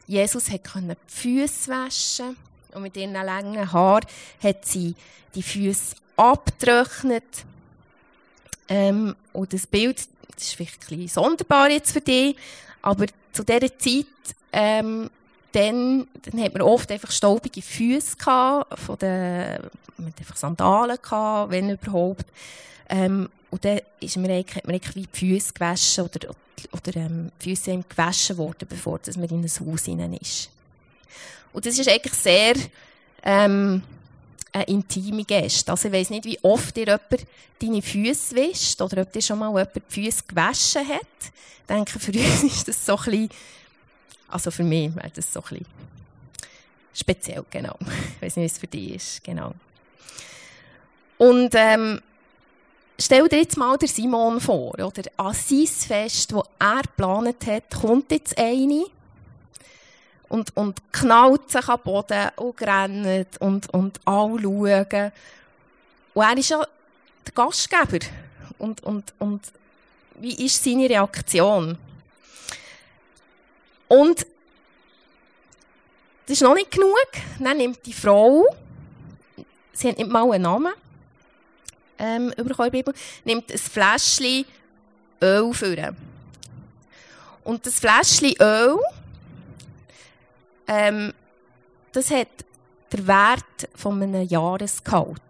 Jesus 0.07 0.49
hat 0.49 0.61
die 0.75 0.95
Füße 1.07 1.71
waschen 1.71 2.35
und 2.73 2.81
mit 2.81 2.97
ihren 2.97 3.13
langen 3.13 3.71
Haaren 3.71 4.05
hat 4.41 4.65
sie 4.65 4.95
die 5.35 5.43
Füße 5.43 5.95
abgetrocknet. 6.17 7.23
Ähm, 8.67 9.15
und 9.31 9.53
das 9.53 9.67
Bild, 9.67 9.99
das 10.33 10.43
ist 10.43 10.53
vielleicht 10.55 10.81
ein 10.83 10.97
bisschen 10.97 11.23
sonderbar 11.23 11.69
jetzt 11.69 11.91
für 11.91 12.01
dich, 12.01 12.35
aber 12.81 13.05
zu 13.31 13.43
dieser 13.43 13.77
Zeit 13.77 14.05
ähm, 14.51 15.09
dann, 15.53 16.07
dann 16.23 16.43
hat 16.43 16.53
man 16.53 16.63
oft 16.63 16.91
einfach 16.91 17.11
staubige 17.11 17.61
Füße 17.61 18.17
gehabt, 18.17 18.79
von 18.79 18.97
den, 18.97 19.59
mit 19.97 20.17
einfach 20.19 20.35
Sandalen 20.35 20.97
gehabt, 21.01 21.51
wenn 21.51 21.69
überhaupt. 21.69 22.25
Ähm, 22.89 23.29
und 23.49 23.63
dann 23.63 23.81
ist 23.99 24.17
man 24.17 24.31
hat 24.31 24.65
man 24.65 24.75
eigentlich 24.75 24.95
wie 24.95 25.07
die 25.07 25.19
Füße 25.19 25.53
gewaschen 25.53 26.05
oder, 26.05 26.35
oder 26.71 26.95
ähm, 26.95 27.31
die 27.39 27.55
Füße 27.55 27.83
gewaschen 27.87 28.37
worden, 28.37 28.67
bevor 28.67 28.99
dass 28.99 29.15
man 29.15 29.29
in 29.29 29.43
ein 29.43 29.67
Haus 29.67 29.85
hinein 29.85 30.13
ist. 30.13 30.49
Und 31.53 31.65
das 31.65 31.77
ist 31.77 31.87
eigentlich 31.87 32.15
sehr 32.15 32.55
ähm, 33.21 33.83
eine 34.51 34.63
intime 34.65 35.23
Geste. 35.23 35.71
Also 35.71 35.87
ich 35.87 35.93
weiss 35.93 36.09
nicht, 36.09 36.25
wie 36.25 36.39
oft 36.41 36.75
dir 36.75 36.85
jemand 36.85 37.27
deine 37.59 37.81
Füße 37.81 38.35
wischt 38.35 38.81
oder 38.81 39.03
ob 39.03 39.11
dir 39.11 39.21
schon 39.21 39.39
mal 39.39 39.49
jemand 39.49 39.75
die 39.75 40.01
Füße 40.01 40.23
gewaschen 40.27 40.87
hat. 40.87 41.01
Ich 41.21 41.67
denke, 41.67 41.99
für 41.99 42.11
uns 42.11 42.43
ist 42.55 42.67
das 42.67 42.85
so 42.85 42.97
ein 42.97 43.03
bisschen 43.03 43.29
also 44.33 44.49
für 44.49 44.63
mich 44.63 44.95
wäre 44.95 45.11
das 45.13 45.31
so 45.31 45.41
ein 45.41 45.43
bisschen 45.49 45.65
speziell, 46.93 47.45
genau. 47.51 47.77
Ich 48.15 48.21
weiß 48.21 48.37
nicht, 48.37 48.43
wie 48.43 48.45
es 48.45 48.57
für 48.57 48.67
dich 48.67 48.95
ist, 48.95 49.23
genau. 49.23 49.53
Und 51.17 51.51
ähm, 51.53 52.01
stell 52.99 53.27
dir 53.27 53.39
jetzt 53.39 53.57
mal 53.57 53.77
den 53.77 53.87
Simon 53.87 54.41
vor, 54.41 54.73
oder? 54.73 55.03
An 55.17 55.33
sein 55.33 55.67
Fest, 55.67 56.31
das 56.31 56.43
er 56.59 56.81
geplant 56.81 57.45
hat, 57.45 57.69
kommt 57.79 58.11
jetzt 58.11 58.37
eine 58.37 58.85
und, 60.29 60.55
und 60.57 60.81
knallt 60.91 61.51
sich 61.51 61.67
am 61.67 61.79
Boden 61.81 62.29
und 62.37 62.61
rennt 62.61 63.39
und, 63.39 63.69
und 63.69 63.99
alle 64.05 64.41
schauen. 64.41 65.11
Und 66.15 66.23
er 66.23 66.37
ist 66.37 66.49
ja 66.49 66.67
der 67.25 67.33
Gastgeber. 67.33 68.05
Und, 68.57 68.83
und, 68.83 69.13
und 69.19 69.41
wie 70.19 70.45
ist 70.45 70.63
seine 70.63 70.89
Reaktion? 70.89 71.77
Und 73.93 74.25
das 76.25 76.37
ist 76.37 76.41
noch 76.41 76.55
nicht 76.55 76.71
genug. 76.71 77.07
Dann 77.39 77.57
nimmt 77.57 77.85
die 77.85 77.93
Frau, 77.93 78.43
sie 79.71 79.89
hat 79.89 79.99
nicht 79.99 80.09
mal 80.09 80.31
einen 80.31 80.41
Namen, 80.41 80.73
ähm, 81.99 82.33
Bibel, 82.71 82.91
nimmt 83.23 83.51
ein 83.51 83.57
Fläschchen 83.59 84.45
Öl 85.21 85.53
für. 85.53 85.95
Und 87.43 87.67
das 87.67 87.79
Fläschchen 87.79 88.33
Öl, 88.41 88.79
ähm, 90.67 91.13
das 91.91 92.09
hat 92.09 92.29
den 92.91 93.05
Wert 93.05 93.69
von 93.75 94.01
einem 94.01 94.27
Jahresgehalt. 94.27 95.21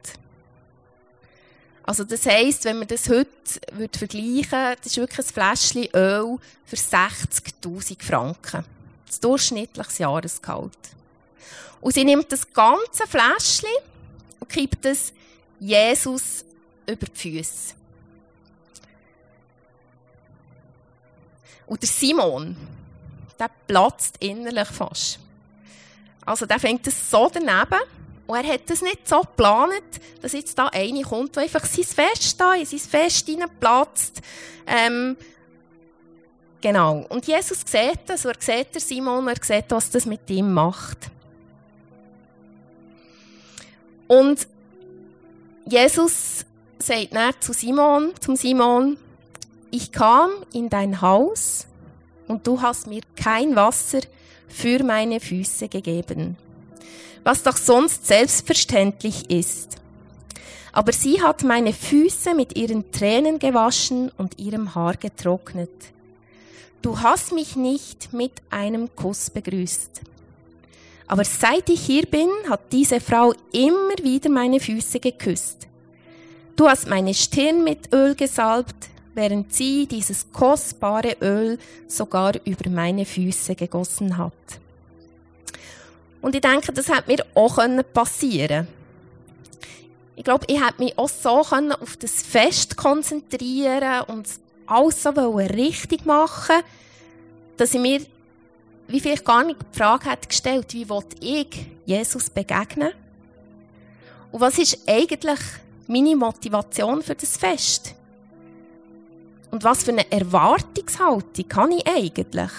Also 1.86 2.06
das 2.06 2.26
heisst, 2.26 2.63
wenn 2.63 2.80
man 2.80 2.88
das 2.88 3.10
heute 3.10 3.30
würde 3.74 3.98
vergleichen 3.98 4.52
würde, 4.52 4.78
das 4.78 4.88
ist 4.88 4.98
wirklich 4.98 5.28
ein 5.28 5.34
Fläschchen 5.34 5.88
Öl 5.93 6.38
für 6.65 6.76
60'000 6.76 8.02
Franken. 8.02 8.63
Das 9.06 9.19
durchschnittliches 9.19 9.98
Jahresgehalt. 9.98 10.78
Und 11.82 11.93
sie 11.93 12.06
nimmt 12.06 12.32
das 12.32 12.52
ganze 12.52 13.06
Fläschchen 13.06 13.69
und 14.39 14.50
kippt 14.50 14.86
es 14.86 15.12
Jesus 15.60 16.46
über 16.88 17.06
die 17.06 17.19
Füße. 17.19 17.76
Und 21.65 21.82
der 21.82 21.89
Simon, 21.89 22.56
der 23.38 23.50
platzt 23.67 24.15
innerlich 24.19 24.69
fast. 24.69 25.19
Also 26.26 26.46
der 26.46 26.60
fängt 26.60 26.88
es 26.88 27.10
so 27.10 27.30
daneben 27.34 27.82
und 28.34 28.43
er 28.43 28.54
hat 28.54 28.67
das 28.67 28.82
nicht 28.82 29.08
so 29.08 29.22
geplant, 29.22 29.84
dass 30.19 30.34
jetzt 30.34 30.58
da 30.58 30.67
eine 30.67 31.04
kommt, 31.04 31.36
der 31.36 31.43
einfach 31.43 31.65
sein 31.65 31.84
Fest 31.84 32.39
da 32.41 32.56
in 32.56 32.65
sein 32.65 32.80
Fest 32.80 33.28
hineinplatzt. 33.28 34.22
Ähm, 34.65 35.15
genau. 36.60 37.06
Und 37.10 37.28
Jesus 37.28 37.60
sieht 37.63 38.00
das, 38.08 38.26
er 38.26 38.34
sieht 38.39 38.82
Simon, 38.82 39.28
er 39.28 39.36
sieht, 39.39 39.65
was 39.69 39.91
das 39.91 40.08
mit 40.08 40.28
ihm 40.32 40.52
macht. 40.52 40.98
Und 44.08 44.48
Jesus 45.67 46.43
sagt 46.80 47.13
dann 47.13 47.36
zu 47.39 47.54
Simon, 47.54 48.13
zum 48.19 48.36
Simon, 48.36 48.98
ich 49.69 49.91
kam 49.91 50.32
in 50.54 50.69
dein 50.69 51.02
Haus 51.02 51.67
und 52.28 52.48
du 52.48 52.60
hast 52.60 52.88
mir 52.88 53.02
kein 53.15 53.56
Wasser 53.56 54.00
für 54.48 54.84
meine 54.84 55.19
Füße 55.19 55.67
gegeben, 55.67 56.36
was 57.24 57.44
doch 57.44 57.58
sonst 57.58 58.08
selbstverständlich 58.08 59.30
ist. 59.30 59.78
Aber 60.72 60.92
sie 60.92 61.22
hat 61.22 61.44
meine 61.44 61.72
Füße 61.72 62.34
mit 62.34 62.58
ihren 62.58 62.92
Tränen 62.92 63.40
gewaschen 63.40 64.12
und 64.18 64.40
ihrem 64.40 64.74
Haar 64.74 64.98
getrocknet. 64.98 65.70
Du 66.82 67.00
hast 67.00 67.32
mich 67.32 67.56
nicht 67.56 68.12
mit 68.12 68.34
einem 68.50 68.94
Kuss 68.96 69.30
begrüßt. 69.30 70.02
Aber 71.08 71.24
seit 71.24 71.70
ich 71.70 71.82
hier 71.82 72.06
bin, 72.08 72.30
hat 72.50 72.72
diese 72.72 73.00
Frau 73.00 73.34
immer 73.52 73.98
wieder 74.02 74.30
meine 74.30 74.60
Füße 74.60 75.00
geküsst. 75.00 75.68
Du 76.56 76.68
hast 76.68 76.88
meine 76.88 77.14
Stirn 77.14 77.64
mit 77.64 77.94
Öl 77.94 78.16
gesalbt, 78.16 78.90
während 79.14 79.54
sie 79.54 79.86
dieses 79.86 80.32
kostbare 80.32 81.18
Öl 81.22 81.60
sogar 81.88 82.34
über 82.46 82.70
meine 82.70 83.06
Füße 83.06 83.56
gegossen 83.56 84.18
hat. 84.18 84.34
Und 86.24 86.34
ich 86.34 86.42
denke, 86.42 86.74
das 86.74 86.88
hätte 86.88 87.12
mir 87.12 87.24
auch 87.36 87.60
passieren 87.94 88.68
Ich 90.16 90.24
glaube, 90.24 90.46
ich 90.48 90.60
hätte 90.60 90.82
mich 90.82 90.98
auch 90.98 91.10
so 91.10 91.30
auf 91.30 91.98
das 92.00 92.24
Fest 92.24 92.78
konzentrieren 92.78 94.06
und 94.08 94.28
alles 94.66 95.04
so 95.04 95.12
richtig 95.12 96.06
machen 96.06 96.64
dass 97.56 97.74
ich 97.74 97.80
mir 97.80 98.02
wie 98.88 99.00
vielleicht 99.00 99.26
gar 99.26 99.44
nicht 99.44 99.60
die 99.62 99.78
Frage 99.78 100.10
hätte 100.10 100.28
gestellt, 100.28 100.74
wie 100.74 100.86
ich 101.20 101.66
Jesus 101.86 102.30
begegnen? 102.30 102.92
Und 104.32 104.42
was 104.42 104.58
ist 104.58 104.80
eigentlich 104.88 105.40
meine 105.88 106.16
Motivation 106.16 107.02
für 107.02 107.16
das 107.16 107.38
Fest? 107.38 107.96
Und 109.52 109.64
was 109.64 109.84
für 109.84 109.92
eine 109.92 110.12
Erwartungshaltung 110.12 111.46
habe 111.56 111.76
ich 111.76 111.88
eigentlich? 111.88 112.52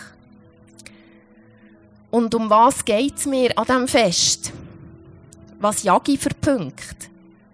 Und 2.15 2.33
um 2.37 2.49
was 2.49 2.85
geht 2.85 3.17
es 3.17 3.27
mir 3.27 3.59
an 3.59 3.65
diesem 3.65 3.89
Fest? 3.89 4.53
Was 5.59 5.83
jage 5.83 6.13
ich 6.13 6.21
für 6.21 6.29
Punkte? 6.29 7.09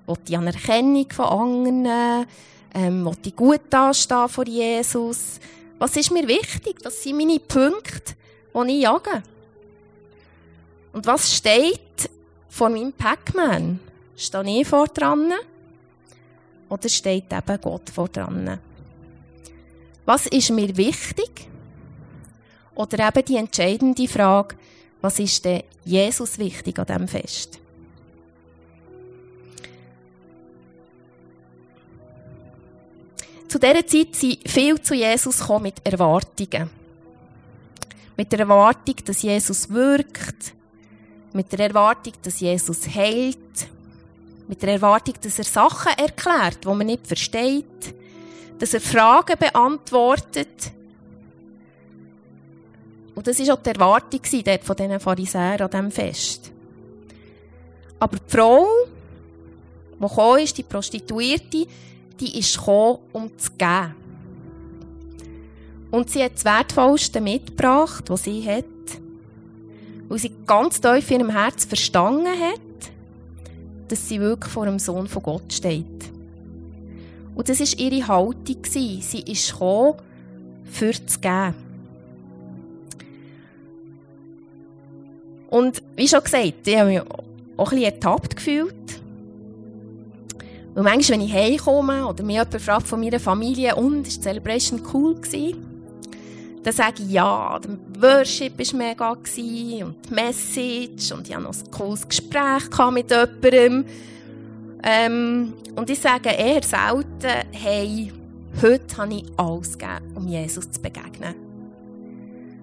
Will 0.06 0.18
die 0.28 0.36
Anerkennung 0.36 1.10
von 1.10 1.24
anderen? 1.24 2.26
Ähm, 2.74 3.06
will 3.06 3.16
ich 3.24 3.34
gut 3.34 3.62
dastehen 3.70 4.28
vor 4.28 4.46
Jesus? 4.46 5.40
Was 5.78 5.96
ist 5.96 6.10
mir 6.10 6.28
wichtig? 6.28 6.76
Was 6.82 7.02
sind 7.02 7.16
meine 7.16 7.38
Punkte, 7.40 8.12
die 8.54 8.72
ich 8.72 8.82
jage? 8.82 9.22
Und 10.92 11.06
was 11.06 11.34
steht 11.34 12.10
vor 12.50 12.68
meinem 12.68 12.92
Pac-Man? 12.92 13.80
Stehe 14.14 14.60
ich 14.60 14.68
vor 14.68 14.88
dran? 14.88 15.32
Oder 16.68 16.88
steht 16.90 17.32
eben 17.32 17.60
Gott 17.62 17.88
vor 17.88 18.08
dran? 18.08 18.58
Was 20.04 20.26
ist 20.26 20.50
mir 20.50 20.76
wichtig? 20.76 21.49
Oder 22.74 23.08
eben 23.08 23.24
die 23.24 23.36
entscheidende 23.36 24.08
Frage, 24.08 24.56
was 25.00 25.18
ist 25.18 25.44
denn 25.44 25.62
Jesus 25.84 26.38
wichtig 26.38 26.78
an 26.78 26.86
diesem 26.86 27.08
Fest? 27.08 27.58
Zu 33.48 33.58
dieser 33.58 33.86
Zeit 33.86 34.14
sind 34.14 34.48
viele 34.48 34.80
zu 34.80 34.94
Jesus 34.94 35.40
gekommen 35.40 35.64
mit 35.64 35.84
Erwartungen. 35.84 36.70
Mit 38.16 38.30
der 38.30 38.40
Erwartung, 38.40 38.94
dass 39.04 39.22
Jesus 39.22 39.68
wirkt. 39.68 40.54
Mit 41.32 41.50
der 41.52 41.60
Erwartung, 41.60 42.12
dass 42.22 42.38
Jesus 42.38 42.86
heilt. 42.94 43.38
Mit 44.46 44.62
der 44.62 44.74
Erwartung, 44.74 45.14
dass 45.20 45.38
er 45.38 45.44
Sachen 45.44 45.92
erklärt, 45.98 46.64
die 46.64 46.68
man 46.68 46.86
nicht 46.86 47.06
versteht 47.06 47.94
dass 48.60 48.74
er 48.74 48.80
Fragen 48.80 49.38
beantwortet. 49.38 50.70
Und 53.14 53.26
das 53.26 53.38
war 53.40 53.54
auch 53.54 53.62
die 53.62 53.70
Erwartung 53.70 54.20
dort 54.44 54.64
von 54.64 54.76
diesen 54.76 55.00
Pharisäern 55.00 55.60
an 55.60 55.70
diesem 55.70 55.90
Fest. 55.90 56.50
Aber 57.98 58.16
die 58.16 58.36
Frau, 58.36 58.66
die 59.98 60.02
gekommen 60.02 60.42
ist, 60.42 60.56
die 60.56 60.62
Prostituierte, 60.62 61.66
die 62.18 62.38
ist 62.38 62.56
gekommen, 62.56 62.98
um 63.12 63.38
zu 63.38 63.50
geben. 63.52 63.94
Und 65.90 66.08
sie 66.08 66.22
hat 66.22 66.34
das 66.34 66.44
Wertvollste 66.44 67.20
mitgebracht, 67.20 68.04
was 68.08 68.24
sie 68.24 68.46
hat. 68.46 68.64
Weil 70.08 70.18
sie 70.18 70.32
ganz 70.46 70.80
tief 70.80 71.10
in 71.10 71.20
ihrem 71.20 71.30
Herz 71.30 71.64
verstanden 71.64 72.26
hat, 72.26 72.60
dass 73.88 74.08
sie 74.08 74.20
wirklich 74.20 74.52
vor 74.52 74.66
dem 74.66 74.78
Sohn 74.78 75.08
von 75.08 75.22
Gott 75.22 75.52
steht. 75.52 75.84
Und 77.34 77.48
das 77.48 77.60
war 77.60 77.78
ihre 77.78 78.06
Haltung. 78.06 78.58
Sie 78.64 79.00
ist 79.26 79.52
gekommen, 79.52 79.94
für 80.64 80.92
zu 80.92 81.20
geben. 81.20 81.69
Und 85.50 85.82
wie 85.96 86.08
schon 86.08 86.22
gesagt, 86.22 86.66
ich 86.66 86.78
habe 86.78 86.88
mich 86.88 87.00
auch 87.00 87.72
ein 87.72 87.78
bisschen 87.78 87.82
ertappt 87.82 88.36
gefühlt. 88.36 88.74
Und 90.74 90.84
manchmal, 90.84 91.18
wenn 91.18 91.26
ich 91.26 91.32
heimkomme 91.34 92.06
oder 92.06 92.22
mich 92.22 92.36
jemand 92.36 92.60
fragt 92.60 92.86
von 92.86 93.00
meiner 93.00 93.18
Familie, 93.18 93.74
und, 93.74 94.06
ist 94.06 94.18
die 94.18 94.22
Celebration 94.22 94.80
cool 94.94 95.16
gewesen? 95.16 95.66
Dann 96.62 96.72
sage 96.72 97.02
ich, 97.02 97.10
ja, 97.10 97.58
der 97.58 98.02
Worship 98.02 98.58
war 98.58 98.78
mega 98.78 99.10
und 99.10 99.36
die 99.36 99.84
Message 100.10 101.12
und 101.12 101.26
ich 101.26 101.34
hatte 101.34 101.44
noch 101.44 101.54
ein 101.54 101.70
cooles 101.70 102.06
Gespräch 102.06 102.68
mit 102.92 103.10
jemandem. 103.10 103.84
Ähm, 104.82 105.54
und 105.74 105.90
ich 105.90 105.98
sage 105.98 106.28
eher 106.28 106.62
selten, 106.62 107.48
hey, 107.52 108.12
heute 108.60 108.96
habe 108.96 109.14
ich 109.14 109.24
alles 109.36 109.78
gegeben, 109.78 110.12
um 110.14 110.28
Jesus 110.28 110.70
zu 110.70 110.80
begegnen. 110.80 111.34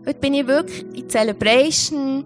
Heute 0.05 0.19
bin 0.19 0.35
ich 0.35 0.47
wirklich 0.47 0.85
in 0.93 1.09
Celebration, 1.09 2.23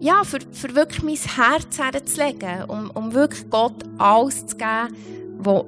ja, 0.00 0.24
für, 0.24 0.38
für 0.52 0.74
wirklich 0.74 1.02
mein 1.02 1.14
Herz 1.16 1.78
herzulegen, 1.78 2.64
um, 2.68 2.90
um 2.90 3.12
wirklich 3.12 3.48
Gott 3.50 3.84
alles 3.98 4.46
zu 4.46 4.56
geben, 4.56 4.96
was, 5.38 5.64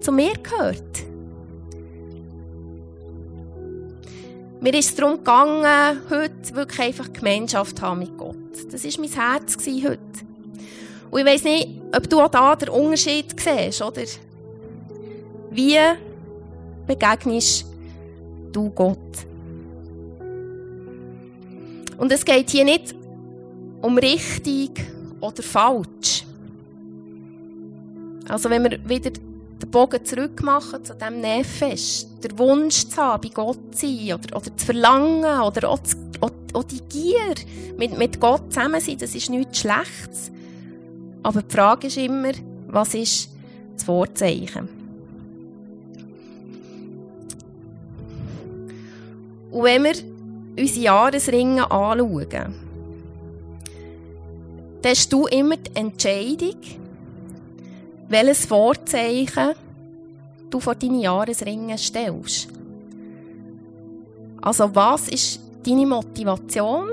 zu 0.00 0.12
mir 0.12 0.34
gehört. 0.34 0.82
Mir 4.60 4.74
ist 4.74 4.90
es 4.90 4.94
darum 4.94 5.18
gegangen, 5.18 6.00
heute 6.10 6.54
wirklich 6.54 6.80
einfach 6.80 7.12
Gemeinschaft 7.12 7.80
haben 7.80 8.00
mit 8.00 8.16
Gott. 8.16 8.36
Das 8.70 8.84
war 8.84 9.00
mein 9.00 9.10
Herz 9.12 9.56
heute. 9.66 9.98
Und 11.10 11.20
ich 11.20 11.26
weiss 11.26 11.44
nicht, 11.44 11.68
ob 11.96 12.08
du 12.08 12.20
auch 12.20 12.28
da 12.28 12.54
den 12.56 12.68
Unterschied 12.68 13.34
siehst, 13.38 13.82
oder? 13.82 14.02
Wie 15.50 15.78
begegnest 16.86 17.66
du 18.52 18.70
Gott? 18.70 18.98
Und 21.96 22.12
es 22.12 22.24
geht 22.24 22.50
hier 22.50 22.64
nicht 22.64 22.94
um 23.82 23.98
richtig 23.98 24.84
oder 25.20 25.42
falsch. 25.42 26.24
Also 28.28 28.50
wenn 28.50 28.64
wir 28.64 28.88
wieder 28.88 29.10
den 29.10 29.70
Bogen 29.70 30.04
zurück 30.04 30.42
machen 30.42 30.84
zu 30.84 30.94
diesem 30.94 31.20
Nefest, 31.20 32.08
der 32.22 32.38
Wunsch 32.38 32.86
zu 32.88 32.96
haben, 32.96 33.22
bei 33.22 33.28
Gott 33.28 33.74
zu 33.74 33.86
sein, 33.86 34.14
oder, 34.14 34.36
oder 34.36 34.56
zu 34.56 34.66
verlangen, 34.66 35.40
oder 35.40 35.68
auch, 35.68 35.82
zu, 35.82 35.96
auch, 36.20 36.30
auch 36.52 36.64
die 36.64 36.80
Gier, 36.88 37.34
mit, 37.76 37.96
mit 37.96 38.20
Gott 38.20 38.52
zusammen 38.52 38.80
sein, 38.80 38.98
das 38.98 39.14
ist 39.14 39.30
nichts 39.30 39.58
Schlechtes. 39.58 40.30
Aber 41.22 41.42
die 41.42 41.54
Frage 41.54 41.86
ist 41.88 41.96
immer, 41.96 42.32
was 42.68 42.94
ist 42.94 43.30
das 43.74 43.84
Vorzeichen? 43.84 44.68
Und 49.50 49.64
wenn 49.64 49.84
wir 49.84 49.94
unsere 50.58 50.80
Jahresringe 50.80 51.70
anschauen, 51.70 52.67
dann 54.82 54.90
hast 54.90 55.12
du 55.12 55.26
immer 55.26 55.56
die 55.56 55.74
Entscheidung, 55.74 56.56
welches 58.08 58.46
Vorzeichen 58.46 59.54
du 60.50 60.60
vor 60.60 60.74
deine 60.74 61.02
Jahresringe 61.02 61.76
stellst. 61.76 62.48
Also 64.40 64.74
was 64.74 65.08
ist 65.08 65.40
deine 65.66 65.86
Motivation? 65.86 66.88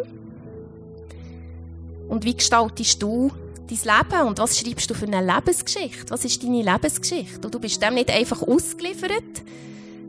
Und 2.09 2.25
wie 2.25 2.35
gestaltest 2.35 3.01
du 3.01 3.31
dein 3.67 3.77
Leben? 3.77 4.27
Und 4.27 4.39
was 4.39 4.59
schreibst 4.59 4.89
du 4.89 4.93
für 4.93 5.07
eine 5.07 5.25
Lebensgeschichte? 5.25 6.09
Was 6.09 6.25
ist 6.25 6.43
deine 6.43 6.61
Lebensgeschichte? 6.61 7.45
Und 7.45 7.53
du 7.53 7.59
bist 7.59 7.81
dem 7.81 7.93
nicht 7.93 8.11
einfach 8.11 8.41
ausgeliefert, 8.41 9.43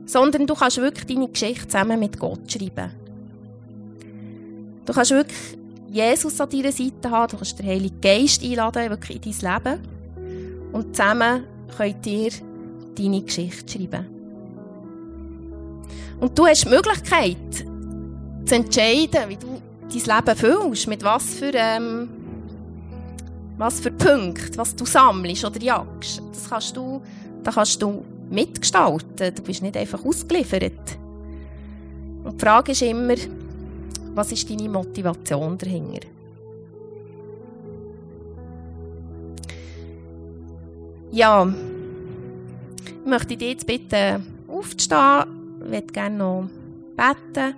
sondern 0.07 0.47
du 0.47 0.55
kannst 0.55 0.79
wirklich 0.79 1.07
deine 1.07 1.29
Geschichte 1.29 1.69
zusammen 1.69 2.01
mit 2.01 2.19
Gott 2.19 2.51
schreiben. 2.51 2.91
Du 4.85 4.93
kannst 4.93 5.11
wirklich 5.11 5.59
Jesus 5.91 6.41
an 6.41 6.51
deiner 6.51 6.73
Seite 6.73 7.11
haben, 7.11 7.31
du 7.31 7.37
kannst 7.37 7.59
den 7.59 7.67
Heiligen 7.67 8.01
Geist 8.01 8.43
einladen, 8.43 8.91
wirklich 8.91 9.25
in 9.25 9.33
dein 9.33 9.55
Leben. 9.55 10.73
Und 10.73 10.97
zusammen 10.97 11.45
könnt 11.77 12.07
ihr 12.07 12.31
deine 12.97 13.23
Geschichte 13.23 13.73
schreiben. 13.73 14.07
Und 16.21 16.39
du 16.39 16.47
hast 16.47 16.65
die 16.65 16.69
Möglichkeit, 16.69 17.37
zu 18.47 18.55
entscheiden, 18.55 19.29
wie 19.29 19.37
du 19.37 19.61
dein 19.89 20.17
Leben 20.17 20.37
fühlst, 20.37 20.89
mit 20.89 21.03
was 21.03 21.35
für, 21.35 21.53
ähm, 21.55 22.09
was 23.59 23.81
für 23.81 23.91
Punkten, 23.91 24.57
was 24.57 24.75
du 24.75 24.85
sammelst 24.87 25.45
oder 25.45 25.61
jagst. 25.61 26.23
Das 26.33 26.49
kannst 26.49 26.77
du, 26.77 27.03
da 27.43 27.51
kannst 27.51 27.81
du 27.83 28.05
mitgestalten. 28.31 29.35
Du 29.35 29.43
bist 29.43 29.63
nicht 29.63 29.77
einfach 29.77 30.05
ausgeliefert. 30.05 30.99
Und 32.25 32.41
die 32.41 32.45
Frage 32.45 32.73
ist 32.73 32.83
immer, 32.83 33.15
was 34.17 34.33
ist 34.33 34.49
deine 34.49 34.69
Motivation 34.69 35.59
dahinter? 35.59 36.09
Ja, 41.13 41.47
ich 42.87 43.07
möchte 43.07 43.37
dich 43.37 43.51
jetzt 43.51 43.67
bitten, 43.67 44.27
aufzustehen. 44.49 45.61
Ich 45.61 45.71
würde 45.71 45.87
gerne 45.93 46.17
noch 46.17 46.49
beten. 46.97 47.55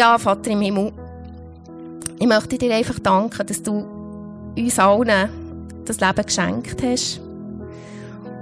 Ja, 0.00 0.16
Vater 0.16 0.52
im 0.52 0.62
Himmel, 0.62 0.92
ich 2.18 2.26
möchte 2.26 2.56
dir 2.56 2.74
einfach 2.74 2.98
danken, 3.00 3.46
dass 3.46 3.62
du 3.62 3.84
uns 4.56 4.78
allen 4.78 5.28
das 5.84 6.00
Leben 6.00 6.24
geschenkt 6.24 6.82
hast. 6.82 7.20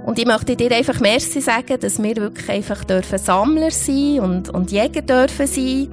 Und 0.05 0.17
ich 0.17 0.25
möchte 0.25 0.55
dir 0.55 0.71
einfach 0.71 1.01
Merci 1.01 1.41
sagen, 1.41 1.77
dass 1.77 2.01
wir 2.01 2.15
wirklich 2.15 2.49
einfach 2.49 2.85
dürfen 2.85 3.19
Sammler 3.19 3.71
sein 3.71 4.21
und, 4.21 4.49
und 4.51 4.71
Jäger 4.71 5.01
dürfen 5.01 5.47
sein 5.47 5.89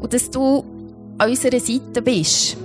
und 0.00 0.14
dass 0.14 0.30
du 0.30 0.64
an 1.18 1.28
unserer 1.28 1.60
Seite 1.60 2.00
bist. 2.00 2.56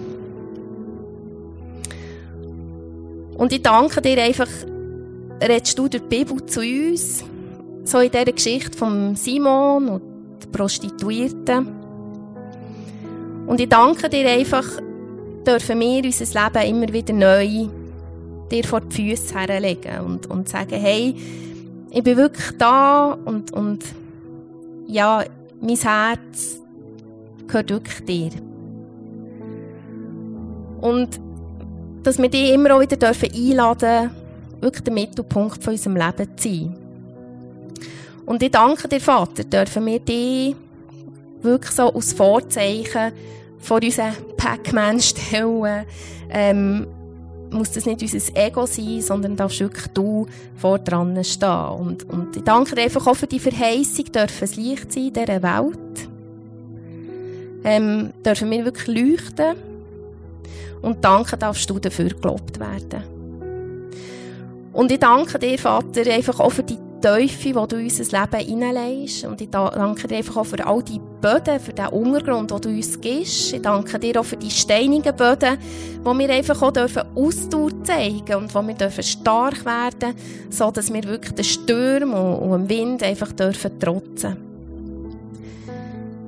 Und 3.35 3.51
ich 3.51 3.61
danke 3.61 4.01
dir 4.01 4.23
einfach, 4.23 4.47
redest 5.43 5.77
du 5.77 5.89
durch 5.89 6.03
die 6.03 6.23
Bibel 6.23 6.45
zu 6.45 6.61
uns, 6.61 7.25
so 7.83 7.99
in 7.99 8.11
dieser 8.11 8.31
Geschichte 8.31 8.77
von 8.77 9.17
Simon 9.17 9.89
und 9.89 10.01
der 10.41 10.47
Prostituierten. 10.57 11.76
Und 13.47 13.61
ich 13.61 13.69
danke 13.69 14.09
dir 14.09 14.29
einfach, 14.29 14.65
dürfen 15.45 15.79
wir 15.79 16.03
unser 16.03 16.25
Leben 16.25 16.75
immer 16.75 16.93
wieder 16.93 17.13
neu 17.13 17.69
dir 18.51 18.63
vor 18.63 18.81
die 18.81 19.15
Füße 19.15 19.33
herlegen 19.33 20.01
und, 20.05 20.27
und 20.27 20.49
sagen, 20.49 20.79
hey, 20.79 21.15
ich 21.89 22.03
bin 22.03 22.17
wirklich 22.17 22.57
da 22.57 23.17
und, 23.25 23.51
und 23.51 23.83
ja, 24.85 25.23
mein 25.61 25.77
Herz 25.77 26.59
gehört 27.47 27.69
wirklich 27.69 28.05
dir. 28.05 28.31
Und 30.81 31.19
dass 32.03 32.17
wir 32.17 32.29
dich 32.29 32.53
immer 32.53 32.75
auch 32.75 32.81
wieder 32.81 32.97
dürfen 32.97 33.29
einladen 33.33 34.11
wirklich 34.61 34.83
der 34.83 34.93
Mittelpunkt 34.93 35.63
von 35.63 35.73
unserem 35.73 35.95
Leben 35.95 36.37
zu 36.37 36.49
sein. 36.49 36.77
Und 38.25 38.43
ich 38.43 38.51
danke 38.51 38.87
dir, 38.87 38.99
Vater, 38.99 39.43
dürfen 39.43 39.85
wir 39.85 39.99
dich 39.99 40.55
wirklich 41.41 41.71
so 41.71 41.93
als 41.93 42.13
Vorzeichen 42.13 43.11
vor 43.59 43.81
unseren 43.81 44.13
Pac-Man 44.37 44.99
stellen. 44.99 45.85
Ähm, 46.29 46.87
muss 47.51 47.71
das 47.71 47.85
nicht 47.85 48.01
unser 48.01 48.35
Ego 48.35 48.65
sein, 48.65 49.01
sondern 49.01 49.35
darfst 49.35 49.59
wirklich 49.59 49.87
du 49.87 50.27
vor 50.55 50.79
dran 50.79 51.23
stehen. 51.23 51.69
Und, 51.69 52.09
und 52.09 52.35
ich 52.35 52.43
danke 52.43 52.75
dir 52.75 52.83
einfach 52.83 53.07
auch 53.07 53.15
für 53.15 53.27
die 53.27 53.39
Verheißung, 53.39 54.05
dürfen 54.05 54.43
es 54.43 54.55
Licht 54.55 54.91
sein 54.91 55.07
in 55.07 55.13
dieser 55.13 55.43
Welt. 55.43 56.09
Ähm, 57.63 58.11
dürfen 58.25 58.51
wir 58.51 58.65
wirklich 58.65 58.87
leuchten. 58.87 59.55
Und 60.81 61.03
danke 61.03 61.37
darfst 61.37 61.69
du 61.69 61.79
dafür 61.79 62.09
gelobt 62.09 62.59
werden. 62.59 63.03
Und 64.73 64.91
ich 64.91 64.99
danke 64.99 65.39
dir, 65.39 65.57
Vater, 65.57 66.11
einfach 66.11 66.39
auch 66.39 66.51
für 66.51 66.63
die 66.63 66.77
Teufel, 67.01 67.53
die 67.53 67.67
du 67.67 67.75
in 67.77 67.83
unser 67.83 68.19
Leben 68.19 68.47
hineinlegst. 68.47 69.25
Und 69.25 69.41
ich 69.41 69.49
danke 69.49 70.07
dir 70.07 70.17
einfach 70.17 70.37
auch 70.37 70.45
für 70.45 70.65
all 70.65 70.83
die 70.83 70.99
Böden, 71.21 71.59
für 71.59 71.73
den 71.73 71.87
Untergrund, 71.87 72.51
den 72.51 72.61
du 72.61 72.69
uns 72.69 72.99
gibst. 72.99 73.53
Ich 73.53 73.61
danke 73.61 73.99
dir 73.99 74.19
auch 74.19 74.25
für 74.25 74.37
die 74.37 74.49
steinigen 74.49 75.15
Böden, 75.15 75.57
wo 76.03 76.17
wir 76.17 76.29
einfach 76.29 76.61
auch 76.61 76.71
dürfen 76.71 77.03
Ausdauer 77.15 77.83
zeigen 77.83 78.35
und 78.35 78.53
wo 78.53 78.61
wir 78.61 78.73
dürfen 78.75 79.03
stark 79.03 79.65
werden, 79.65 80.15
so 80.49 80.71
dass 80.71 80.93
wir 80.93 81.03
wirklich 81.03 81.35
den 81.35 81.45
Stürmen 81.45 82.13
und 82.13 82.67
dem 82.67 82.69
Wind 82.69 83.03
einfach 83.03 83.31
dürfen 83.31 83.79
trotzen. 83.79 84.37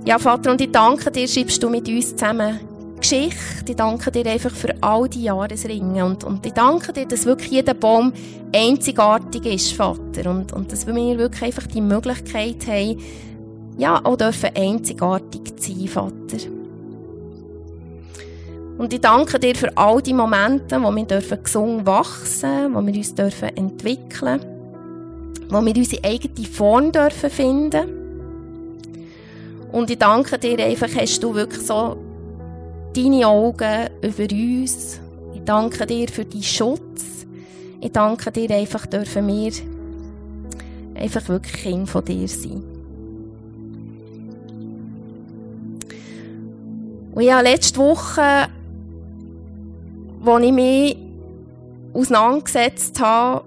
Ja, 0.06 0.18
Vater, 0.18 0.52
und 0.52 0.62
ich 0.62 0.72
danke 0.72 1.12
dir, 1.12 1.28
schreibst 1.28 1.62
du 1.62 1.70
mit 1.70 1.88
uns 1.88 2.16
zusammen 2.16 2.69
Geschichte. 3.00 3.70
Ich 3.70 3.76
danke 3.76 4.12
dir 4.12 4.26
einfach 4.26 4.52
für 4.52 4.76
all 4.82 5.08
die 5.10 5.24
Jahresringe. 5.24 6.06
Und, 6.06 6.24
und 6.24 6.46
ich 6.46 6.54
danke 6.54 6.94
dir, 6.94 7.06
dass 7.06 7.26
wirklich 7.26 7.52
jeder 7.52 7.74
Baum 7.74 8.14
einzigartig 8.54 9.46
ist, 9.46 9.74
Vater. 9.74 10.30
Und, 10.30 10.54
und 10.54 10.72
dass 10.72 10.86
wir 10.88 11.18
wirklich 11.18 11.44
einfach 11.44 11.68
die 11.68 11.82
Möglichkeit 11.82 12.68
haben, 12.68 13.00
ja, 13.78 14.04
auch 14.04 14.18
dürfen 14.18 14.50
einzigartig 14.56 15.54
sein, 15.58 15.88
Vater. 15.88 16.38
Und 18.78 18.94
ich 18.94 19.02
danke 19.02 19.40
dir 19.40 19.56
für 19.56 19.76
all 19.78 20.02
die 20.02 20.14
Momente, 20.14 20.82
wo 20.82 20.90
wir 20.96 21.04
dürfen 21.04 21.44
gesungen 21.44 21.86
wachsen, 21.86 22.74
wo 22.74 22.86
wir 22.86 22.94
uns 22.94 23.14
dürfen 23.14 23.50
entwickeln, 23.58 24.40
wo 25.50 25.66
wir 25.66 25.76
unsere 25.76 26.04
eigene 26.04 26.48
Form 26.48 26.92
dürfen 26.92 27.30
finden. 27.30 28.00
Und 29.72 29.90
ich 29.90 29.98
danke 29.98 30.38
dir 30.40 30.58
einfach, 30.64 30.88
hast 30.96 31.22
du 31.22 31.36
wirklich 31.36 31.66
so 31.66 31.98
deine 32.96 33.28
Augen 33.28 33.90
über 34.02 34.24
uns. 34.32 35.00
Ich 35.34 35.42
danke 35.46 35.86
dir 35.86 36.08
für 36.08 36.26
deinen 36.26 36.44
Schutz. 36.44 37.26
Ich 37.82 37.92
danke 37.92 38.32
dir 38.32 38.50
einfach, 38.52 38.86
dürfen 38.86 39.28
wir 39.28 39.52
einfach 40.96 41.28
wirklich 41.30 41.64
Kind 41.64 41.90
von 41.90 42.04
dir 42.04 42.28
sein. 42.28 42.64
Und 47.14 47.24
ja, 47.24 47.42
letzte 47.42 47.80
Woche, 47.80 48.48
als 50.26 50.44
ich 50.44 50.52
mich 50.52 50.98
auseinandergesetzt 51.94 53.00
habe 53.00 53.46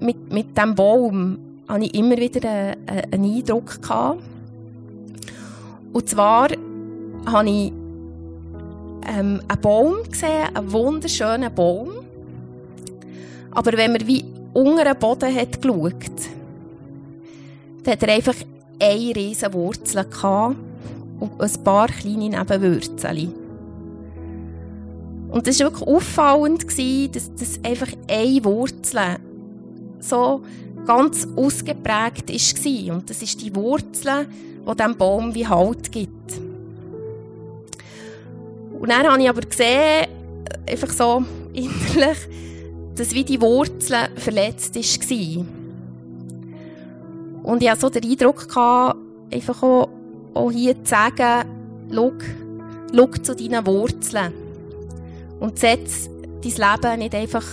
mit, 0.00 0.32
mit 0.32 0.56
diesem 0.56 0.74
Baum, 0.74 1.38
hatte 1.68 1.84
ich 1.84 1.94
immer 1.94 2.16
wieder 2.16 2.48
einen, 2.48 3.12
einen 3.12 3.36
Eindruck. 3.36 3.80
Gehabt. 3.80 4.22
Und 5.92 6.08
zwar 6.08 6.48
habe 7.32 7.48
ich 7.48 7.72
ähm, 9.08 9.40
einen 9.46 9.60
Baum 9.60 9.96
gesehen, 10.10 10.54
einen 10.54 10.72
wunderschönen 10.72 11.54
Baum. 11.54 11.90
Aber 13.50 13.72
wenn 13.72 13.92
man 13.92 14.06
wie 14.06 14.24
unter 14.52 14.84
den 14.84 14.98
Boden 14.98 15.34
hat 15.34 15.60
geschaut, 15.60 15.94
dann 17.82 17.92
hat 17.92 18.02
er 18.02 18.14
einfach 18.14 18.36
eine 18.80 19.16
riesige 19.16 19.52
Wurzel 19.52 20.06
und 21.20 21.40
ein 21.40 21.64
paar 21.64 21.88
kleine 21.88 22.28
Nebenwurzeln. 22.28 23.32
Und 25.30 25.46
das 25.46 25.60
war 25.60 25.70
wirklich 25.70 25.88
auffallend, 25.88 26.64
dass, 27.14 27.34
dass 27.34 27.60
einfach 27.62 27.92
eine 28.08 28.44
Wurzel 28.44 29.00
so 30.00 30.42
ganz 30.86 31.26
ausgeprägt 31.36 32.30
war. 32.30 32.94
Und 32.94 33.10
das 33.10 33.22
ist 33.22 33.42
die 33.42 33.54
Wurzel, 33.54 34.26
die 34.66 34.76
diesem 34.76 34.96
Baum 34.96 35.34
wie 35.34 35.46
Halt 35.46 35.92
gibt. 35.92 36.47
Und 38.78 38.90
dann 38.90 39.06
habe 39.06 39.20
ich 39.22 39.28
aber 39.28 39.40
gesehen, 39.40 40.06
einfach 40.68 40.90
so 40.90 41.24
innerlich, 41.52 42.18
dass 42.94 43.12
wie 43.14 43.24
die 43.24 43.40
Wurzel 43.40 44.08
verletzt 44.16 44.74
war. 44.76 45.44
Und 47.42 47.62
ich 47.62 47.70
hatte 47.70 47.80
so 47.80 47.90
den 47.90 48.10
Eindruck, 48.10 48.48
gehabt, 48.48 48.98
einfach 49.32 49.62
auch, 49.62 49.88
auch 50.34 50.50
hier 50.50 50.74
zu 50.84 50.90
sagen, 50.90 51.48
schau, 51.92 52.12
schau 52.94 53.06
zu 53.06 53.34
deinen 53.34 53.66
Wurzeln. 53.66 54.32
Und 55.40 55.58
setz 55.58 56.10
dein 56.42 56.52
Leben 56.52 56.98
nicht 56.98 57.14
einfach 57.14 57.44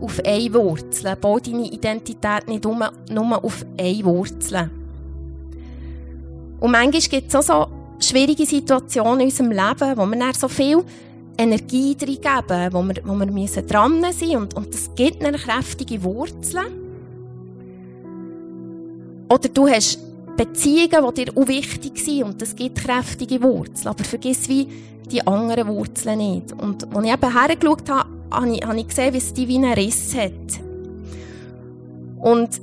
auf 0.00 0.20
eine 0.24 0.54
Wurzel. 0.54 1.16
Bau 1.16 1.38
deine 1.38 1.70
Identität 1.70 2.46
nicht 2.46 2.64
nur, 2.64 2.92
nur 3.10 3.44
auf 3.44 3.64
eine 3.78 4.04
Wurzel. 4.04 4.70
Und 6.60 6.70
manchmal 6.70 7.02
gibt 7.02 7.28
es 7.28 7.34
auch 7.34 7.42
so 7.42 7.81
schwierige 8.02 8.46
Situationen 8.46 9.20
in 9.20 9.26
unserem 9.26 9.50
Leben, 9.50 9.96
wo 9.96 10.06
wir 10.06 10.18
dann 10.18 10.34
so 10.34 10.48
viel 10.48 10.84
Energie 11.38 11.96
reingeben, 12.00 12.72
wo 12.72 12.82
wir, 12.82 12.96
wo 13.04 13.14
wir 13.14 13.26
müssen 13.26 13.66
dran 13.66 14.00
sein 14.00 14.10
müssen. 14.10 14.36
Und, 14.36 14.54
und 14.54 14.74
das 14.74 14.94
gibt 14.94 15.24
eine 15.24 15.38
kräftige 15.38 16.02
Wurzeln. 16.02 16.66
Oder 19.28 19.48
du 19.48 19.66
hast 19.66 19.98
Beziehungen, 20.36 21.14
die 21.14 21.24
dir 21.24 21.32
auch 21.36 21.48
wichtig 21.48 21.98
sind 21.98 22.24
und 22.24 22.42
das 22.42 22.54
gibt 22.54 22.78
kräftige 22.78 23.42
Wurzeln. 23.42 23.88
Aber 23.88 24.04
vergiss 24.04 24.48
wie 24.48 24.68
die 25.10 25.26
anderen 25.26 25.68
Wurzeln 25.68 26.18
nicht. 26.18 26.52
Und 26.52 26.84
als 26.94 27.04
ich 27.04 27.12
eben 27.12 27.40
hergeschaut 27.40 27.90
habe, 27.90 28.08
habe 28.30 28.54
ich, 28.54 28.64
habe 28.64 28.78
ich 28.78 28.88
gesehen, 28.88 29.14
wie 29.14 29.18
es 29.18 29.32
die 29.32 29.48
wie 29.48 29.56
einen 29.56 29.72
Riss 29.72 30.14
hat. 30.14 30.32
Und 32.20 32.60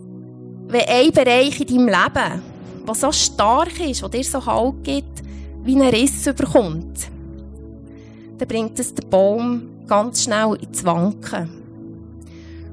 wenn 0.68 0.82
ein 0.88 1.12
Bereich 1.12 1.60
in 1.60 1.68
deinem 1.68 1.88
Leben, 1.88 2.42
der 2.88 2.96
so 2.96 3.12
stark 3.12 3.80
ist, 3.80 4.02
der 4.02 4.10
dir 4.10 4.24
so 4.24 4.46
Halt 4.46 4.84
gibt, 4.84 5.24
wie 5.64 5.76
einen 5.76 5.90
Riss 5.90 6.28
überkommt, 6.28 7.10
dann 8.38 8.48
bringt 8.48 8.80
es 8.80 8.94
den 8.94 9.10
Baum 9.10 9.64
ganz 9.88 10.24
schnell 10.24 10.58
ins 10.62 10.84
Wanken. 10.86 11.50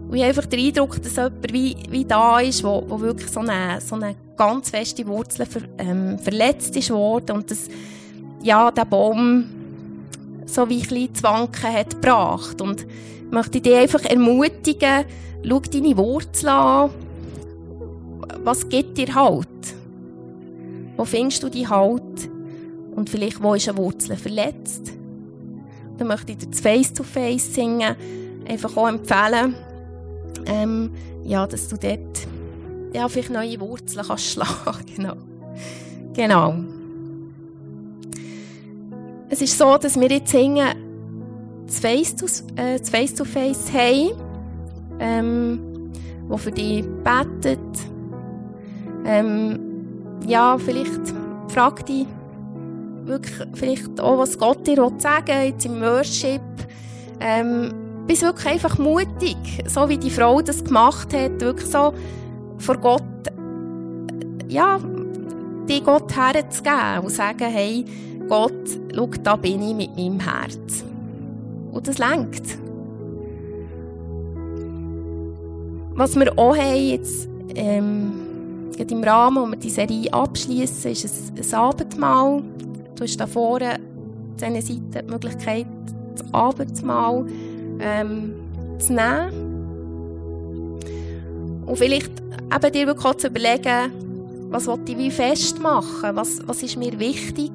Und 0.09 0.15
ich 0.15 0.23
habe 0.23 0.29
einfach 0.29 0.47
den 0.47 0.61
Eindruck, 0.61 1.03
dass 1.03 1.17
jemand 1.17 1.53
wie, 1.53 1.77
wie 1.91 2.05
da 2.05 2.39
ist, 2.39 2.63
wo, 2.63 2.85
wo 2.87 3.01
wirklich 3.01 3.29
so 3.31 3.41
eine, 3.41 3.81
so 3.81 3.97
eine 3.97 4.15
ganz 4.37 4.71
feste 4.71 5.07
Wurzel 5.07 5.47
ver, 5.47 5.63
ähm, 5.79 6.19
verletzt 6.19 6.77
ist 6.77 6.91
worden 6.91 7.39
und 7.39 7.51
dass, 7.51 7.69
ja, 8.43 8.71
der 8.71 8.85
Baum 8.85 9.47
so 10.45 10.69
wie 10.69 10.77
ein 10.77 10.81
bisschen 10.83 11.15
zu 11.15 11.23
wanken 11.25 11.73
hat 11.73 11.91
gebracht. 11.91 12.61
Und 12.61 12.83
ich 12.83 13.33
möchte 13.33 13.61
dich 13.61 13.75
einfach 13.75 14.05
ermutigen, 14.05 15.05
schau 15.43 15.61
deine 15.61 15.97
Wurzel 15.97 16.49
an. 16.51 16.91
Was 18.45 18.69
gibt 18.69 18.97
dir 18.97 19.13
Halt? 19.13 19.49
Wo 20.97 21.05
findest 21.05 21.43
du 21.43 21.49
die 21.49 21.67
Halt? 21.67 22.31
Und 22.97 23.11
vielleicht, 23.11 23.43
wo 23.43 23.55
ist 23.55 23.69
eine 23.69 23.79
Wurzel 23.79 24.17
verletzt? 24.17 24.93
Dann 25.99 26.09
möchte 26.09 26.33
ich 26.33 26.39
dir 26.39 26.49
das 26.49 26.61
Face-to-Face 26.61 27.55
singen 27.55 27.95
einfach 28.49 28.77
auch 28.77 28.89
empfehlen, 28.89 29.55
ähm, 30.47 30.91
ja, 31.25 31.47
dass 31.47 31.69
du 31.69 31.77
dort 31.77 32.27
ja, 32.95 33.09
vielleicht 33.09 33.31
neue 33.31 33.61
Wurzeln 33.61 34.07
kannst 34.07 34.27
schlagen 34.33 34.87
genau. 34.95 35.15
genau. 36.15 36.55
Es 39.29 39.43
ist 39.43 39.59
so, 39.59 39.77
dass 39.77 39.99
wir 39.99 40.09
jetzt 40.09 40.31
singen 40.31 40.69
das 41.67 41.81
Face-to-Face 41.81 42.45
äh, 42.57 42.79
Face 42.79 43.15
-to 43.15 43.25
-Face 43.25 43.73
haben, 43.73 44.11
ähm, 45.01 45.93
wo 46.29 46.37
für 46.37 46.53
dich 46.53 46.85
betet. 47.05 47.59
Ähm, 49.05 49.59
ja, 50.27 50.57
vielleicht 50.59 51.13
frag 51.49 51.85
dich 51.87 52.07
wirklich 53.07 53.35
vielleicht 53.55 54.01
auch, 54.01 54.19
was 54.19 54.39
Gott 54.39 54.67
dir 54.67 54.77
sagen 54.99 55.27
will, 55.29 55.49
jetzt 55.49 55.65
im 55.65 55.81
Worship. 55.81 56.41
Ähm, 57.21 57.73
bist 58.07 58.23
wirklich 58.23 58.53
einfach 58.53 58.79
mutig, 58.79 59.37
so 59.67 59.89
wie 59.89 59.99
die 59.99 60.11
Frau 60.11 60.41
das 60.41 60.63
gemacht 60.63 61.13
hat, 61.13 61.41
wirklich 61.41 61.71
so 61.71 61.93
vor 62.59 62.77
Gott, 62.79 63.03
ja, 64.49 64.79
die 65.69 65.83
Gott 65.83 66.15
herzugeben 66.15 67.01
und 67.03 67.11
sagen, 67.11 67.49
hey, 67.49 67.85
Gott, 68.29 68.53
schau, 68.95 69.09
da 69.23 69.37
bin 69.37 69.63
ich 69.63 69.75
mit 69.75 69.97
meinem 69.97 70.21
Herz. 70.21 70.85
Und 71.73 71.89
das 71.89 71.99
lenkt. 71.99 72.59
Was 75.95 76.15
wir 76.15 76.39
auch 76.39 76.57
haben 76.57 76.77
jetzt, 76.77 77.29
ähm, 77.55 78.13
im 78.79 79.03
Rahmen, 79.03 79.43
wo 79.43 79.47
wir 79.47 79.57
die 79.57 79.71
Serie 79.71 80.13
abschließen, 80.13 80.91
ist 80.93 81.33
ein, 81.33 81.39
ein 81.39 81.55
Abendmahl. 81.55 82.43
Du 82.97 83.05
hast 83.05 83.19
da 83.19 83.27
vorne 83.27 83.75
auf 83.75 84.37
dieser 84.39 84.63
Seite 84.63 85.03
die 85.03 85.11
Möglichkeit, 85.11 85.67
das 86.17 86.33
Abendmahl 86.33 87.27
ähm, 87.79 88.35
zu 88.79 88.95
nehmen. 88.95 89.45
Und 91.67 91.77
vielleicht 91.77 92.11
eben 92.21 92.73
dir 92.73 92.87
wirklich 92.87 93.05
auch 93.05 93.15
zu 93.17 93.27
überlegen, 93.27 93.93
was 94.51 94.67
will 94.67 94.79
ich 94.89 94.97
wie 94.97 95.11
festmachen, 95.11 96.17
was, 96.17 96.41
was 96.47 96.63
ist 96.63 96.79
mir 96.79 96.99
wichtig. 96.99 97.51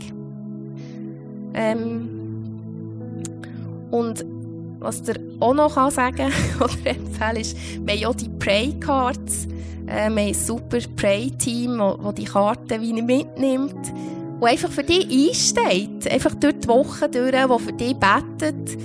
Ähm, 1.56 2.10
und 3.90 4.24
was 4.80 5.02
dir 5.02 5.16
auch 5.40 5.56
noch 5.56 5.74
kann 5.74 5.90
sagen 5.92 6.32
oder 6.60 6.92
empfehlen 6.92 7.38
ist, 7.38 7.58
wir 7.84 7.94
haben 7.94 8.02
ja 8.02 8.14
die 8.14 8.30
Pray 8.30 8.74
Cards. 8.80 9.48
Äh, 9.88 9.88
wir 9.88 10.04
haben 10.04 10.18
ein 10.18 10.34
super 10.36 10.78
Pray-Team, 10.96 11.78
das 11.78 12.16
die 12.16 12.26
Karten 12.26 12.82
wie 12.82 13.02
mitnimmt 13.02 13.92
und 14.42 14.48
einfach 14.48 14.72
für 14.72 14.84
dich 14.84 15.06
einsteht. 15.06 16.12
Einfach 16.12 16.34
durch 16.34 16.60
die 16.62 16.68
Woche 16.68 17.08
durch, 17.08 17.32
wo 17.48 17.60
für 17.60 17.74
dich 17.74 17.96
betet. 17.96 18.78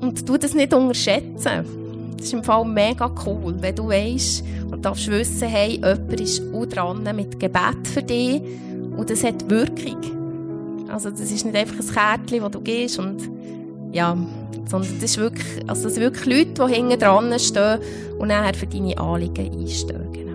Und 0.00 0.28
du 0.28 0.36
das 0.36 0.54
nicht 0.54 0.74
unterschätzen. 0.74 1.64
Das 2.16 2.26
ist 2.26 2.34
im 2.34 2.44
Fall 2.44 2.66
mega 2.66 3.10
cool, 3.24 3.56
wenn 3.60 3.74
du 3.74 3.88
weißt 3.88 4.44
und 4.70 4.84
darfst 4.84 5.10
wissen, 5.10 5.48
hey, 5.48 5.76
jemand 5.76 6.20
ist 6.20 6.42
auch 6.52 6.66
dran 6.66 7.02
mit 7.16 7.40
Gebet 7.40 7.88
für 7.88 8.02
dich 8.02 8.42
und 8.94 9.08
das 9.08 9.24
hat 9.24 9.48
Wirkung. 9.48 10.88
Also 10.90 11.08
das 11.08 11.32
ist 11.32 11.46
nicht 11.46 11.56
einfach 11.56 11.78
ein 11.78 11.86
Kärtchen, 11.94 12.42
das 12.42 12.50
du 12.50 12.60
gehst 12.60 12.98
und 12.98 13.22
ja, 13.92 14.14
sondern 14.66 15.00
das 15.00 15.12
ist 15.12 15.18
wirklich, 15.18 15.46
also 15.66 15.84
das 15.84 15.94
sind 15.94 16.02
wirklich 16.02 16.26
Leute, 16.26 16.66
die 16.66 16.74
hinten 16.74 16.98
dran 16.98 17.38
stehen 17.38 17.78
und 18.18 18.28
nachher 18.28 18.52
für 18.52 18.66
deine 18.66 18.98
Anliegen 18.98 19.50
einstehen. 19.50 20.29